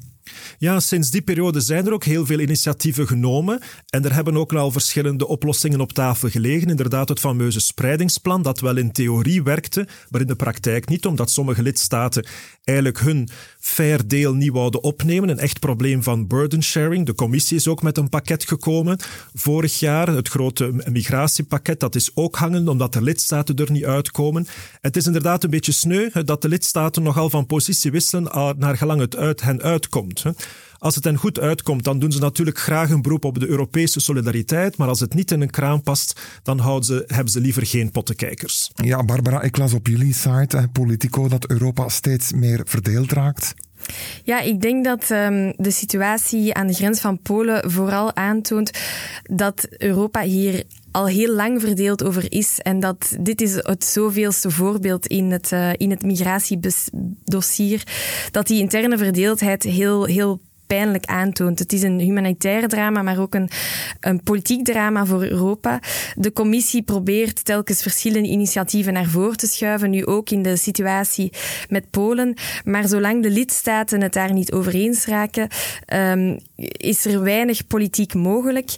Ja, 0.58 0.80
sinds 0.80 1.10
die 1.10 1.22
periode 1.22 1.60
zijn 1.60 1.86
er 1.86 1.92
ook 1.92 2.04
heel 2.04 2.26
veel 2.26 2.40
initiatieven 2.40 3.06
genomen. 3.06 3.60
En 3.88 4.04
er 4.04 4.14
hebben 4.14 4.36
ook 4.36 4.52
al 4.52 4.70
verschillende 4.70 5.26
oplossingen 5.26 5.80
op 5.80 5.92
tafel 5.92 6.28
gelegen. 6.28 6.68
Inderdaad, 6.68 7.08
het 7.08 7.20
fameuze 7.20 7.60
spreidingsplan, 7.60 8.42
dat 8.42 8.60
wel 8.60 8.76
in 8.76 8.92
theorie 8.92 9.42
werkte, 9.42 9.86
maar 10.08 10.20
in 10.20 10.26
de 10.26 10.36
praktijk 10.36 10.88
niet, 10.88 11.06
omdat 11.06 11.30
sommige 11.30 11.62
lidstaten 11.62 12.26
eigenlijk 12.68 12.98
hun 12.98 13.28
fair 13.60 14.08
deel 14.08 14.34
niet 14.34 14.52
wouden 14.52 14.82
opnemen. 14.82 15.28
Een 15.28 15.38
echt 15.38 15.58
probleem 15.58 16.02
van 16.02 16.26
burden 16.26 16.62
sharing. 16.62 17.06
De 17.06 17.14
commissie 17.14 17.56
is 17.56 17.68
ook 17.68 17.82
met 17.82 17.98
een 17.98 18.08
pakket 18.08 18.44
gekomen. 18.48 18.98
Vorig 19.34 19.78
jaar, 19.78 20.08
het 20.08 20.28
grote 20.28 20.84
migratiepakket, 20.90 21.80
dat 21.80 21.94
is 21.94 22.10
ook 22.14 22.36
hangen, 22.36 22.68
omdat 22.68 22.92
de 22.92 23.02
lidstaten 23.02 23.56
er 23.56 23.70
niet 23.70 23.84
uitkomen. 23.84 24.46
Het 24.80 24.96
is 24.96 25.06
inderdaad 25.06 25.44
een 25.44 25.50
beetje 25.50 25.72
sneu 25.72 26.10
dat 26.24 26.42
de 26.42 26.48
lidstaten 26.48 27.02
nogal 27.02 27.30
van 27.30 27.46
positie 27.46 27.90
wisselen 27.90 28.56
naar 28.58 28.76
gelang 28.76 29.00
het 29.00 29.16
uit 29.16 29.42
hen 29.42 29.62
uitkomt. 29.62 30.24
Als 30.78 30.94
het 30.94 31.04
hen 31.04 31.16
goed 31.16 31.40
uitkomt, 31.40 31.84
dan 31.84 31.98
doen 31.98 32.12
ze 32.12 32.20
natuurlijk 32.20 32.58
graag 32.58 32.90
een 32.90 33.02
beroep 33.02 33.24
op 33.24 33.40
de 33.40 33.46
Europese 33.46 34.00
solidariteit. 34.00 34.76
Maar 34.76 34.88
als 34.88 35.00
het 35.00 35.14
niet 35.14 35.30
in 35.30 35.40
een 35.40 35.50
kraan 35.50 35.82
past, 35.82 36.20
dan 36.42 36.58
houden 36.58 36.84
ze, 36.84 37.04
hebben 37.06 37.32
ze 37.32 37.40
liever 37.40 37.66
geen 37.66 37.90
pottenkijkers. 37.90 38.70
Ja, 38.74 39.04
Barbara, 39.04 39.42
ik 39.42 39.56
las 39.56 39.72
op 39.72 39.86
jullie 39.86 40.14
site, 40.14 40.68
Politico, 40.72 41.28
dat 41.28 41.50
Europa 41.50 41.88
steeds 41.88 42.32
meer 42.32 42.60
verdeeld 42.64 43.12
raakt. 43.12 43.54
Ja, 44.24 44.40
ik 44.40 44.60
denk 44.60 44.84
dat 44.84 45.10
um, 45.10 45.52
de 45.56 45.70
situatie 45.70 46.54
aan 46.54 46.66
de 46.66 46.72
grens 46.72 47.00
van 47.00 47.22
Polen 47.22 47.70
vooral 47.70 48.16
aantoont 48.16 48.70
dat 49.22 49.66
Europa 49.70 50.22
hier 50.22 50.64
al 50.90 51.06
heel 51.06 51.34
lang 51.34 51.60
verdeeld 51.60 52.04
over 52.04 52.32
is. 52.32 52.58
En 52.58 52.80
dat 52.80 53.16
dit 53.20 53.40
is 53.40 53.54
het 53.54 53.84
zoveelste 53.84 54.50
voorbeeld 54.50 55.06
in 55.06 55.30
het, 55.30 55.52
uh, 55.52 55.72
in 55.76 55.90
het 55.90 56.02
migratiedossier. 56.02 57.82
Dat 58.30 58.46
die 58.46 58.60
interne 58.60 58.98
verdeeldheid 58.98 59.62
heel, 59.62 60.04
heel 60.04 60.40
pijnlijk 60.68 61.04
aantoont. 61.04 61.58
Het 61.58 61.72
is 61.72 61.82
een 61.82 61.98
humanitair 61.98 62.68
drama, 62.68 63.02
maar 63.02 63.20
ook 63.20 63.34
een, 63.34 63.50
een 64.00 64.22
politiek 64.22 64.64
drama 64.64 65.06
voor 65.06 65.22
Europa. 65.22 65.80
De 66.14 66.32
commissie 66.32 66.82
probeert 66.82 67.44
telkens 67.44 67.82
verschillende 67.82 68.28
initiatieven 68.28 68.92
naar 68.92 69.06
voren 69.06 69.36
te 69.36 69.46
schuiven, 69.46 69.90
nu 69.90 70.06
ook 70.06 70.30
in 70.30 70.42
de 70.42 70.56
situatie 70.56 71.32
met 71.68 71.90
Polen. 71.90 72.34
Maar 72.64 72.88
zolang 72.88 73.22
de 73.22 73.30
lidstaten 73.30 74.00
het 74.00 74.12
daar 74.12 74.32
niet 74.32 74.52
over 74.52 74.74
eens 74.74 75.06
raken, 75.06 75.48
um, 75.94 76.38
is 76.56 77.04
er 77.04 77.22
weinig 77.22 77.66
politiek 77.66 78.14
mogelijk. 78.14 78.70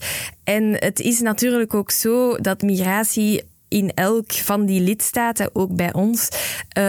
En 0.45 0.77
het 0.79 1.01
is 1.01 1.21
natuurlijk 1.21 1.75
ook 1.75 1.91
zo 1.91 2.37
dat 2.37 2.63
migratie 2.63 3.43
in 3.71 3.95
elk 3.95 4.33
van 4.33 4.67
die 4.67 4.81
lidstaten, 4.81 5.51
ook 5.53 5.77
bij 5.77 5.93
ons, 5.93 6.29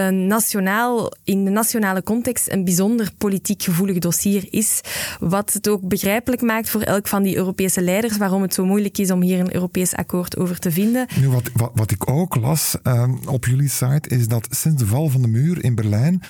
nationaal, 0.10 1.12
in 1.24 1.46
de 1.46 1.52
nationale 1.52 2.04
context 2.04 2.52
een 2.52 2.64
bijzonder 2.64 3.12
politiek 3.18 3.64
gevoelig 3.64 3.98
dossier 3.98 4.48
is. 4.50 4.82
Wat 5.20 5.54
het 5.54 5.70
ook 5.70 5.88
begrijpelijk 5.88 6.42
maakt 6.42 6.70
voor 6.70 6.82
elk 6.82 7.08
van 7.08 7.24
die 7.24 7.36
Europese 7.36 7.82
leiders 7.82 8.18
waarom 8.18 8.42
het 8.42 8.54
zo 8.54 8.66
moeilijk 8.66 8.98
is 8.98 9.12
om 9.12 9.22
hier 9.22 9.40
een 9.40 9.54
Europees 9.54 9.96
akkoord 9.96 10.38
over 10.38 10.60
te 10.60 10.72
vinden. 10.72 11.08
Nu, 11.20 11.30
wat, 11.30 11.50
wat, 11.54 11.72
wat 11.74 11.92
ik 11.92 12.10
ook 12.10 12.36
las 12.36 12.76
uh, 12.84 13.10
op 13.26 13.46
jullie 13.46 13.70
site 13.70 14.10
is 14.10 14.28
dat 14.28 14.48
sinds 14.50 14.82
de 14.82 14.88
val 14.88 15.10
van 15.10 15.22
de 15.22 15.28
muur 15.28 15.64
in 15.64 15.76
Berlijn 15.76 16.22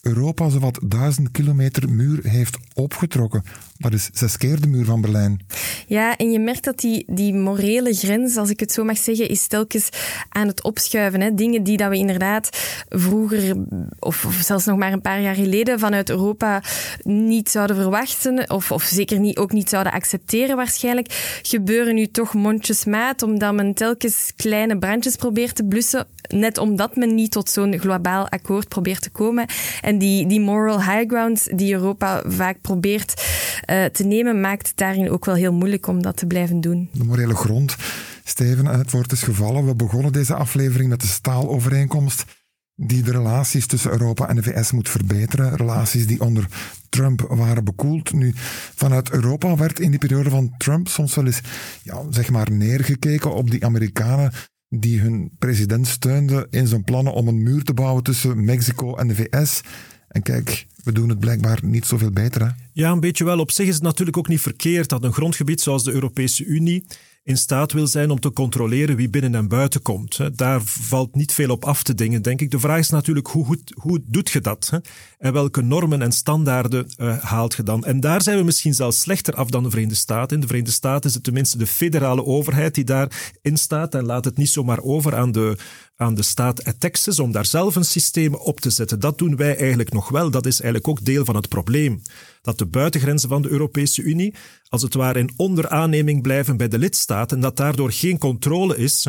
Europa 0.00 0.48
zowat 0.48 0.80
duizend 0.84 1.30
kilometer 1.30 1.90
muur 1.90 2.20
heeft 2.22 2.58
opgetrokken. 2.74 3.42
Dat 3.78 3.92
is 3.92 4.10
zes 4.12 4.36
keer 4.36 4.60
de 4.60 4.66
muur 4.66 4.84
van 4.84 5.00
Berlijn. 5.00 5.46
Ja, 5.86 6.16
en 6.16 6.30
je 6.30 6.38
merkt 6.38 6.64
dat 6.64 6.78
die, 6.78 7.04
die 7.06 7.34
morele 7.34 7.94
grens, 7.94 8.36
als 8.36 8.50
ik 8.50 8.60
het 8.60 8.72
zo 8.72 8.84
mag 8.84 8.98
zeggen, 8.98 9.28
is 9.28 9.46
telkens 9.46 9.88
aan 10.28 10.46
het 10.46 10.62
opschuiven. 10.62 11.20
Hè. 11.20 11.34
Dingen 11.34 11.62
die 11.62 11.76
dat 11.76 11.88
we 11.88 11.96
inderdaad 11.96 12.48
vroeger, 12.88 13.56
of, 13.98 14.26
zelfs 14.42 14.64
nog 14.64 14.78
maar 14.78 14.92
een 14.92 15.00
paar 15.00 15.20
jaar 15.20 15.34
geleden, 15.34 15.78
vanuit 15.78 16.10
Europa 16.10 16.62
niet 17.02 17.50
zouden 17.50 17.76
verwachten, 17.76 18.50
of, 18.50 18.72
of 18.72 18.82
zeker 18.82 19.18
niet, 19.18 19.36
ook 19.36 19.52
niet 19.52 19.68
zouden 19.68 19.92
accepteren 19.92 20.56
waarschijnlijk, 20.56 21.40
gebeuren 21.42 21.94
nu 21.94 22.06
toch 22.06 22.34
mondjesmaat, 22.34 23.22
omdat 23.22 23.54
men 23.54 23.74
telkens 23.74 24.32
kleine 24.36 24.78
brandjes 24.78 25.16
probeert 25.16 25.54
te 25.54 25.64
blussen, 25.64 26.06
net 26.28 26.58
omdat 26.58 26.96
men 26.96 27.14
niet 27.14 27.30
tot 27.30 27.50
zo'n 27.50 27.78
globaal 27.78 28.28
akkoord 28.28 28.68
probeert 28.68 29.02
te 29.02 29.10
komen. 29.10 29.46
En 29.80 29.89
die, 29.98 30.26
die 30.26 30.40
moral 30.40 30.82
high 30.82 31.08
ground 31.08 31.58
die 31.58 31.72
Europa 31.72 32.22
vaak 32.26 32.60
probeert 32.60 33.24
uh, 33.70 33.84
te 33.84 34.04
nemen, 34.04 34.40
maakt 34.40 34.66
het 34.66 34.76
daarin 34.76 35.10
ook 35.10 35.24
wel 35.24 35.34
heel 35.34 35.52
moeilijk 35.52 35.86
om 35.86 36.02
dat 36.02 36.16
te 36.16 36.26
blijven 36.26 36.60
doen. 36.60 36.88
De 36.92 37.04
morele 37.04 37.34
grond. 37.34 37.76
Steven, 38.24 38.66
het 38.66 38.90
woord 38.90 39.12
is 39.12 39.22
gevallen. 39.22 39.66
We 39.66 39.74
begonnen 39.74 40.12
deze 40.12 40.34
aflevering 40.34 40.88
met 40.88 41.00
de 41.00 41.06
staalovereenkomst 41.06 42.24
die 42.82 43.02
de 43.02 43.10
relaties 43.10 43.66
tussen 43.66 43.90
Europa 43.90 44.28
en 44.28 44.36
de 44.36 44.42
VS 44.42 44.72
moet 44.72 44.88
verbeteren. 44.88 45.56
Relaties 45.56 46.06
die 46.06 46.20
onder 46.20 46.46
Trump 46.88 47.20
waren 47.28 47.64
bekoeld. 47.64 48.12
Nu, 48.12 48.32
vanuit 48.74 49.10
Europa 49.10 49.56
werd 49.56 49.80
in 49.80 49.90
die 49.90 49.98
periode 49.98 50.30
van 50.30 50.54
Trump 50.58 50.88
soms 50.88 51.14
wel 51.14 51.26
eens, 51.26 51.40
ja, 51.82 52.02
zeg 52.10 52.30
maar, 52.30 52.52
neergekeken 52.52 53.34
op 53.34 53.50
die 53.50 53.64
Amerikanen 53.64 54.32
die 54.70 55.00
hun 55.00 55.30
president 55.38 55.86
steunde 55.86 56.46
in 56.50 56.66
zijn 56.66 56.84
plannen 56.84 57.12
om 57.12 57.28
een 57.28 57.42
muur 57.42 57.62
te 57.62 57.74
bouwen 57.74 58.02
tussen 58.02 58.44
Mexico 58.44 58.96
en 58.96 59.08
de 59.08 59.14
VS. 59.14 59.60
En 60.08 60.22
kijk, 60.22 60.66
we 60.84 60.92
doen 60.92 61.08
het 61.08 61.18
blijkbaar 61.18 61.58
niet 61.62 61.86
zoveel 61.86 62.10
beter. 62.10 62.42
Hè? 62.42 62.48
Ja, 62.72 62.90
een 62.90 63.00
beetje 63.00 63.24
wel. 63.24 63.38
Op 63.38 63.50
zich 63.50 63.66
is 63.66 63.74
het 63.74 63.82
natuurlijk 63.82 64.16
ook 64.16 64.28
niet 64.28 64.40
verkeerd 64.40 64.88
dat 64.88 65.04
een 65.04 65.12
grondgebied 65.12 65.60
zoals 65.60 65.84
de 65.84 65.92
Europese 65.92 66.44
Unie 66.44 66.84
in 67.22 67.36
staat 67.36 67.72
wil 67.72 67.86
zijn 67.86 68.10
om 68.10 68.20
te 68.20 68.32
controleren 68.32 68.96
wie 68.96 69.10
binnen 69.10 69.34
en 69.34 69.48
buiten 69.48 69.82
komt. 69.82 70.38
Daar 70.38 70.62
valt 70.62 71.14
niet 71.14 71.32
veel 71.32 71.50
op 71.50 71.64
af 71.64 71.82
te 71.82 71.94
dingen, 71.94 72.22
denk 72.22 72.40
ik. 72.40 72.50
De 72.50 72.58
vraag 72.58 72.78
is 72.78 72.90
natuurlijk 72.90 73.26
hoe, 73.26 73.44
goed, 73.44 73.72
hoe 73.74 74.00
doet 74.06 74.30
je 74.30 74.40
dat? 74.40 74.80
En 75.18 75.32
welke 75.32 75.62
normen 75.62 76.02
en 76.02 76.12
standaarden 76.12 76.86
uh, 76.98 77.18
haalt 77.18 77.54
je 77.54 77.62
dan? 77.62 77.84
En 77.84 78.00
daar 78.00 78.22
zijn 78.22 78.38
we 78.38 78.44
misschien 78.44 78.74
zelfs 78.74 79.00
slechter 79.00 79.34
af 79.34 79.50
dan 79.50 79.62
de 79.62 79.70
Verenigde 79.70 79.98
Staten. 79.98 80.34
In 80.34 80.40
de 80.40 80.46
Verenigde 80.46 80.74
Staten 80.74 81.08
is 81.08 81.14
het 81.14 81.24
tenminste 81.24 81.58
de 81.58 81.66
federale 81.66 82.24
overheid 82.24 82.74
die 82.74 82.84
daarin 82.84 83.56
staat 83.56 83.94
en 83.94 84.04
laat 84.04 84.24
het 84.24 84.36
niet 84.36 84.48
zomaar 84.48 84.80
over 84.80 85.16
aan 85.16 85.32
de, 85.32 85.56
aan 86.00 86.14
de 86.14 86.22
staat 86.22 86.74
Texas 86.78 87.18
om 87.18 87.32
daar 87.32 87.46
zelf 87.46 87.76
een 87.76 87.84
systeem 87.84 88.34
op 88.34 88.60
te 88.60 88.70
zetten. 88.70 89.00
Dat 89.00 89.18
doen 89.18 89.36
wij 89.36 89.56
eigenlijk 89.56 89.92
nog 89.92 90.08
wel. 90.08 90.30
Dat 90.30 90.46
is 90.46 90.60
eigenlijk 90.60 90.88
ook 90.88 91.04
deel 91.04 91.24
van 91.24 91.36
het 91.36 91.48
probleem. 91.48 92.02
Dat 92.42 92.58
de 92.58 92.66
buitengrenzen 92.66 93.28
van 93.28 93.42
de 93.42 93.48
Europese 93.48 94.02
Unie 94.02 94.34
als 94.68 94.82
het 94.82 94.94
ware 94.94 95.18
in 95.18 95.32
onderaanneming 95.36 96.22
blijven 96.22 96.56
bij 96.56 96.68
de 96.68 96.78
lidstaten 96.78 97.36
en 97.36 97.42
dat 97.42 97.56
daardoor 97.56 97.92
geen 97.92 98.18
controle 98.18 98.76
is 98.76 99.06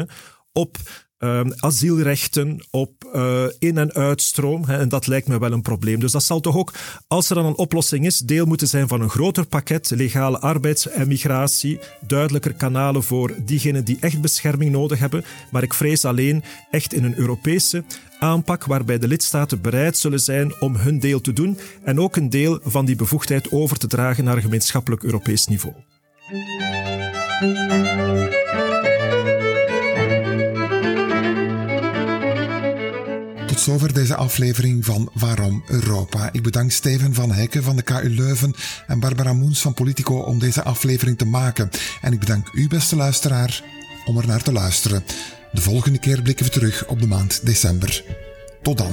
op 0.51 0.77
uh, 1.23 1.41
asielrechten, 1.55 2.65
op 2.69 2.91
uh, 3.15 3.43
in- 3.59 3.77
en 3.77 3.93
uitstroom. 3.93 4.65
Hè, 4.65 4.77
en 4.77 4.89
dat 4.89 5.07
lijkt 5.07 5.27
me 5.27 5.39
wel 5.39 5.51
een 5.51 5.61
probleem. 5.61 5.99
Dus 5.99 6.11
dat 6.11 6.23
zal 6.23 6.39
toch 6.39 6.57
ook, 6.57 6.73
als 7.07 7.29
er 7.29 7.35
dan 7.35 7.45
een 7.45 7.57
oplossing 7.57 8.05
is, 8.05 8.17
deel 8.17 8.45
moeten 8.45 8.67
zijn 8.67 8.87
van 8.87 9.01
een 9.01 9.09
groter 9.09 9.45
pakket. 9.45 9.89
Legale 9.95 10.39
arbeids- 10.39 10.89
en 10.89 11.07
migratie, 11.07 11.79
duidelijker 12.07 12.53
kanalen 12.53 13.03
voor 13.03 13.33
diegenen 13.45 13.83
die 13.83 13.97
echt 13.99 14.21
bescherming 14.21 14.71
nodig 14.71 14.99
hebben. 14.99 15.23
Maar 15.51 15.63
ik 15.63 15.73
vrees 15.73 16.05
alleen 16.05 16.43
echt 16.71 16.93
in 16.93 17.03
een 17.03 17.17
Europese 17.17 17.83
aanpak 18.19 18.65
waarbij 18.65 18.97
de 18.99 19.07
lidstaten 19.07 19.61
bereid 19.61 19.97
zullen 19.97 20.19
zijn 20.19 20.61
om 20.61 20.75
hun 20.75 20.99
deel 20.99 21.21
te 21.21 21.33
doen 21.33 21.57
en 21.83 21.99
ook 21.99 22.15
een 22.15 22.29
deel 22.29 22.59
van 22.63 22.85
die 22.85 22.95
bevoegdheid 22.95 23.51
over 23.51 23.77
te 23.77 23.87
dragen 23.87 24.23
naar 24.23 24.35
een 24.35 24.41
gemeenschappelijk 24.41 25.03
Europees 25.03 25.47
niveau. 25.47 25.73
Zover 33.61 33.93
deze 33.93 34.15
aflevering 34.15 34.85
van 34.85 35.09
Waarom 35.13 35.63
Europa. 35.67 36.29
Ik 36.31 36.43
bedank 36.43 36.71
Steven 36.71 37.13
van 37.13 37.31
Hekken 37.31 37.63
van 37.63 37.75
de 37.75 37.81
KU 37.81 38.09
Leuven 38.09 38.53
en 38.87 38.99
Barbara 38.99 39.33
Moens 39.33 39.61
van 39.61 39.73
Politico 39.73 40.15
om 40.15 40.39
deze 40.39 40.63
aflevering 40.63 41.17
te 41.17 41.25
maken. 41.25 41.69
En 42.01 42.13
ik 42.13 42.19
bedank 42.19 42.49
u, 42.53 42.67
beste 42.67 42.95
luisteraar, 42.95 43.63
om 44.05 44.17
er 44.17 44.27
naar 44.27 44.43
te 44.43 44.51
luisteren. 44.51 45.03
De 45.51 45.61
volgende 45.61 45.99
keer 45.99 46.21
blikken 46.21 46.45
we 46.45 46.51
terug 46.51 46.87
op 46.87 46.99
de 46.99 47.07
maand 47.07 47.45
december. 47.45 48.03
Tot 48.61 48.77
dan. 48.77 48.91